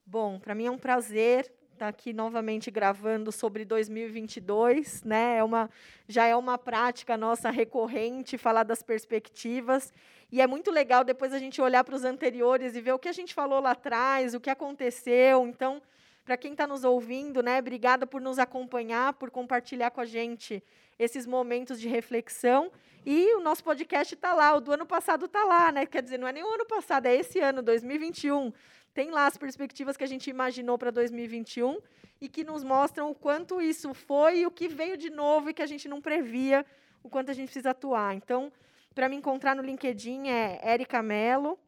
Bom, 0.06 0.38
para 0.38 0.54
mim 0.54 0.66
é 0.66 0.70
um 0.70 0.76
prazer 0.76 1.50
estar 1.72 1.86
tá 1.86 1.88
aqui 1.88 2.12
novamente 2.12 2.70
gravando 2.70 3.32
sobre 3.32 3.64
2022, 3.64 5.02
né? 5.02 5.38
É 5.38 5.44
uma, 5.44 5.70
já 6.06 6.26
é 6.26 6.36
uma 6.36 6.58
prática 6.58 7.16
nossa 7.16 7.50
recorrente 7.50 8.36
falar 8.36 8.64
das 8.64 8.82
perspectivas. 8.82 9.92
E 10.30 10.42
é 10.42 10.46
muito 10.46 10.70
legal 10.70 11.04
depois 11.04 11.32
a 11.32 11.38
gente 11.38 11.60
olhar 11.60 11.82
para 11.84 11.94
os 11.94 12.04
anteriores 12.04 12.76
e 12.76 12.82
ver 12.82 12.92
o 12.92 12.98
que 12.98 13.08
a 13.08 13.12
gente 13.12 13.32
falou 13.32 13.60
lá 13.60 13.70
atrás, 13.70 14.34
o 14.34 14.40
que 14.40 14.50
aconteceu. 14.50 15.46
Então, 15.46 15.80
para 16.22 16.36
quem 16.36 16.52
está 16.52 16.66
nos 16.66 16.84
ouvindo, 16.84 17.42
né, 17.42 17.58
obrigada 17.58 18.06
por 18.06 18.20
nos 18.20 18.38
acompanhar, 18.38 19.14
por 19.14 19.30
compartilhar 19.30 19.90
com 19.90 20.02
a 20.02 20.06
gente 20.06 20.62
esses 20.98 21.26
momentos 21.26 21.80
de 21.80 21.88
reflexão. 21.88 22.70
E 23.06 23.34
o 23.36 23.40
nosso 23.40 23.64
podcast 23.64 24.14
está 24.14 24.34
lá, 24.34 24.54
o 24.54 24.60
do 24.60 24.72
ano 24.72 24.86
passado 24.86 25.24
está 25.26 25.44
lá, 25.44 25.72
né? 25.72 25.86
Quer 25.86 26.02
dizer, 26.02 26.18
não 26.18 26.28
é 26.28 26.32
nem 26.32 26.44
o 26.44 26.54
ano 26.54 26.66
passado, 26.66 27.06
é 27.06 27.14
esse 27.14 27.40
ano, 27.40 27.62
2021. 27.62 28.52
Tem 28.94 29.10
lá 29.10 29.26
as 29.26 29.36
perspectivas 29.36 29.96
que 29.96 30.04
a 30.04 30.06
gente 30.06 30.30
imaginou 30.30 30.78
para 30.78 30.92
2021 30.92 31.80
e 32.20 32.28
que 32.28 32.44
nos 32.44 32.62
mostram 32.62 33.10
o 33.10 33.14
quanto 33.14 33.60
isso 33.60 33.92
foi 33.92 34.38
e 34.38 34.46
o 34.46 34.50
que 34.52 34.68
veio 34.68 34.96
de 34.96 35.10
novo 35.10 35.50
e 35.50 35.54
que 35.54 35.62
a 35.62 35.66
gente 35.66 35.88
não 35.88 36.00
previa, 36.00 36.64
o 37.02 37.10
quanto 37.10 37.30
a 37.30 37.34
gente 37.34 37.46
precisa 37.46 37.70
atuar. 37.70 38.14
Então, 38.14 38.52
para 38.94 39.08
me 39.08 39.16
encontrar 39.16 39.56
no 39.56 39.62
LinkedIn 39.62 40.28
é 40.28 40.60
Érica 40.62 41.02
Mello. 41.02 41.58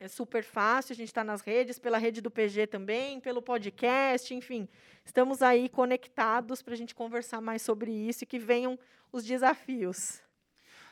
É 0.00 0.08
super 0.08 0.42
fácil, 0.42 0.92
a 0.92 0.96
gente 0.96 1.08
está 1.08 1.22
nas 1.24 1.40
redes, 1.40 1.78
pela 1.78 1.96
rede 1.96 2.20
do 2.20 2.30
PG 2.30 2.66
também, 2.66 3.20
pelo 3.20 3.40
podcast, 3.40 4.34
enfim. 4.34 4.68
Estamos 5.04 5.40
aí 5.40 5.68
conectados 5.68 6.60
para 6.60 6.74
a 6.74 6.76
gente 6.76 6.94
conversar 6.94 7.40
mais 7.40 7.62
sobre 7.62 7.92
isso 7.92 8.24
e 8.24 8.26
que 8.26 8.38
venham 8.38 8.78
os 9.10 9.24
desafios. 9.24 10.20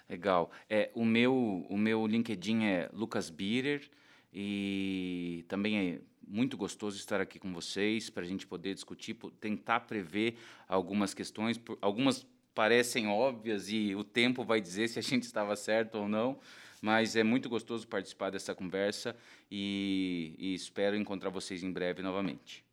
Legal. 0.08 0.50
É, 0.70 0.90
o, 0.94 1.04
meu, 1.04 1.66
o 1.68 1.76
meu 1.76 2.06
LinkedIn 2.06 2.64
é 2.64 2.88
Lucas 2.92 3.28
Bierer 3.28 3.90
e 4.34 5.44
também 5.46 5.78
é 5.78 6.00
muito 6.26 6.56
gostoso 6.56 6.96
estar 6.96 7.20
aqui 7.20 7.38
com 7.38 7.52
vocês 7.52 8.10
para 8.10 8.24
a 8.24 8.26
gente 8.26 8.46
poder 8.46 8.74
discutir, 8.74 9.14
tentar 9.40 9.80
prever 9.80 10.36
algumas 10.66 11.14
questões, 11.14 11.60
algumas 11.80 12.26
parecem 12.54 13.08
óbvias 13.08 13.68
e 13.68 13.94
o 13.94 14.04
tempo 14.04 14.44
vai 14.44 14.60
dizer 14.60 14.88
se 14.88 14.98
a 14.98 15.02
gente 15.02 15.24
estava 15.24 15.54
certo 15.56 15.96
ou 15.96 16.08
não, 16.08 16.38
mas 16.80 17.16
é 17.16 17.22
muito 17.22 17.48
gostoso 17.48 17.86
participar 17.86 18.30
dessa 18.30 18.54
conversa 18.54 19.16
e, 19.50 20.34
e 20.38 20.54
espero 20.54 20.96
encontrar 20.96 21.30
vocês 21.30 21.62
em 21.62 21.70
breve 21.70 22.02
novamente. 22.02 22.64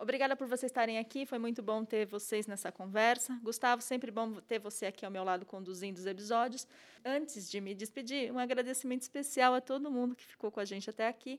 Obrigada 0.00 0.34
por 0.34 0.46
vocês 0.46 0.70
estarem 0.70 0.98
aqui, 0.98 1.26
foi 1.26 1.38
muito 1.38 1.62
bom 1.62 1.84
ter 1.84 2.06
vocês 2.06 2.46
nessa 2.46 2.72
conversa. 2.72 3.38
Gustavo, 3.42 3.82
sempre 3.82 4.10
bom 4.10 4.32
ter 4.36 4.58
você 4.58 4.86
aqui 4.86 5.04
ao 5.04 5.10
meu 5.10 5.22
lado 5.22 5.44
conduzindo 5.44 5.98
os 5.98 6.06
episódios. 6.06 6.66
Antes 7.04 7.50
de 7.50 7.60
me 7.60 7.74
despedir, 7.74 8.32
um 8.32 8.38
agradecimento 8.38 9.02
especial 9.02 9.52
a 9.52 9.60
todo 9.60 9.90
mundo 9.90 10.16
que 10.16 10.24
ficou 10.24 10.50
com 10.50 10.58
a 10.58 10.64
gente 10.64 10.88
até 10.88 11.06
aqui. 11.06 11.38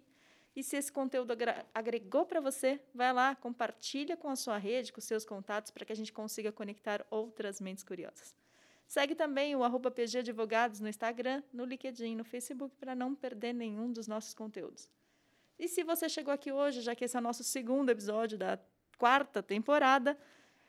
E 0.55 0.61
se 0.61 0.77
esse 0.77 0.91
conteúdo 0.91 1.33
agregou 1.73 2.23
para 2.23 2.39
você, 2.39 2.79
vai 2.93 3.11
lá, 3.11 3.33
compartilha 3.33 4.15
com 4.15 4.29
a 4.29 4.35
sua 4.35 4.59
rede, 4.59 4.93
com 4.93 5.01
seus 5.01 5.25
contatos, 5.25 5.71
para 5.71 5.83
que 5.83 5.91
a 5.91 5.95
gente 5.95 6.13
consiga 6.13 6.51
conectar 6.51 7.03
outras 7.09 7.59
mentes 7.59 7.83
curiosas. 7.83 8.35
Segue 8.85 9.15
também 9.15 9.55
o 9.55 9.63
arroba 9.63 9.89
PG 9.89 10.19
Advogados 10.19 10.79
no 10.79 10.87
Instagram, 10.87 11.41
no 11.51 11.65
LinkedIn, 11.65 12.15
no 12.15 12.23
Facebook, 12.23 12.75
para 12.75 12.93
não 12.93 13.15
perder 13.15 13.53
nenhum 13.53 13.91
dos 13.91 14.07
nossos 14.07 14.35
conteúdos. 14.35 14.87
E 15.61 15.67
se 15.67 15.83
você 15.83 16.09
chegou 16.09 16.33
aqui 16.33 16.51
hoje, 16.51 16.81
já 16.81 16.95
que 16.95 17.05
esse 17.05 17.15
é 17.15 17.19
o 17.19 17.21
nosso 17.21 17.43
segundo 17.43 17.91
episódio 17.91 18.35
da 18.35 18.57
quarta 18.97 19.43
temporada, 19.43 20.17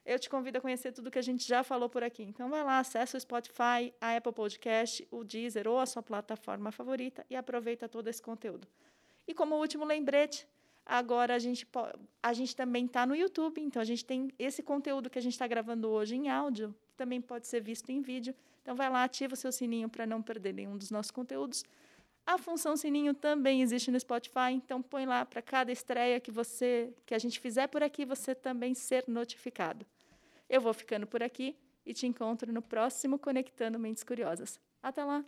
eu 0.05 0.19
te 0.19 0.29
convido 0.29 0.59
a 0.59 0.61
conhecer 0.61 0.93
tudo 0.93 1.11
que 1.11 1.19
a 1.19 1.23
gente 1.23 1.49
já 1.49 1.65
falou 1.65 1.89
por 1.89 2.03
aqui. 2.05 2.23
Então 2.25 2.51
vai 2.51 2.63
lá, 2.63 2.79
acessa 2.79 3.17
o 3.17 3.21
Spotify, 3.21 3.91
a 3.99 4.15
Apple 4.15 4.35
Podcast, 4.35 5.09
o 5.11 5.25
Deezer 5.25 5.67
ou 5.67 5.79
a 5.81 5.87
sua 5.87 6.03
plataforma 6.03 6.71
favorita 6.71 7.25
e 7.31 7.35
aproveita 7.35 7.89
todo 7.89 8.07
esse 8.09 8.21
conteúdo. 8.21 8.69
E 9.27 9.33
como 9.33 9.55
último 9.57 9.87
lembrete, 9.87 10.47
agora 10.85 11.37
a 11.37 11.39
gente, 11.39 11.67
a 12.23 12.33
gente 12.35 12.55
também 12.55 12.85
está 12.85 13.07
no 13.07 13.17
YouTube, 13.17 13.63
então 13.63 13.81
a 13.81 13.87
gente 13.87 14.05
tem 14.05 14.31
esse 14.39 14.63
conteúdo 14.63 15.09
que 15.09 15.19
a 15.19 15.23
gente 15.23 15.33
está 15.33 15.47
gravando 15.47 15.89
hoje 15.89 16.17
em 16.17 16.29
áudio, 16.29 16.75
que 16.91 16.97
também 16.99 17.19
pode 17.19 17.47
ser 17.47 17.63
visto 17.63 17.89
em 17.89 18.03
vídeo. 18.03 18.35
Então 18.61 18.77
vai 18.77 18.91
lá, 18.91 19.05
ativa 19.05 19.33
o 19.33 19.37
seu 19.39 19.53
sininho 19.53 19.89
para 19.89 20.05
não 20.05 20.21
perder 20.21 20.53
nenhum 20.53 20.77
dos 20.77 20.91
nossos 20.91 21.11
conteúdos. 21.11 21.65
A 22.25 22.39
função 22.39 22.77
sininho 22.77 23.15
também 23.15 23.63
existe 23.63 23.91
no 23.91 23.99
Spotify, 23.99 24.53
então 24.53 24.81
põe 24.81 25.05
lá 25.05 25.25
para 25.25 25.43
cada 25.43 25.73
estreia 25.73 26.21
que 26.21 26.31
você 26.31 26.95
que 27.05 27.15
a 27.15 27.19
gente 27.19 27.41
fizer 27.41 27.67
por 27.67 27.83
aqui, 27.83 28.05
você 28.05 28.35
também 28.35 28.75
ser 28.75 29.05
notificado. 29.09 29.85
Eu 30.49 30.61
vou 30.61 30.73
ficando 30.73 31.07
por 31.07 31.23
aqui 31.23 31.57
e 31.85 31.93
te 31.93 32.07
encontro 32.07 32.53
no 32.53 32.63
próximo 32.63 33.19
Conectando 33.19 33.79
Mentes 33.79 34.05
Curiosas. 34.05 34.61
Até 34.83 35.05
lá. 35.05 35.25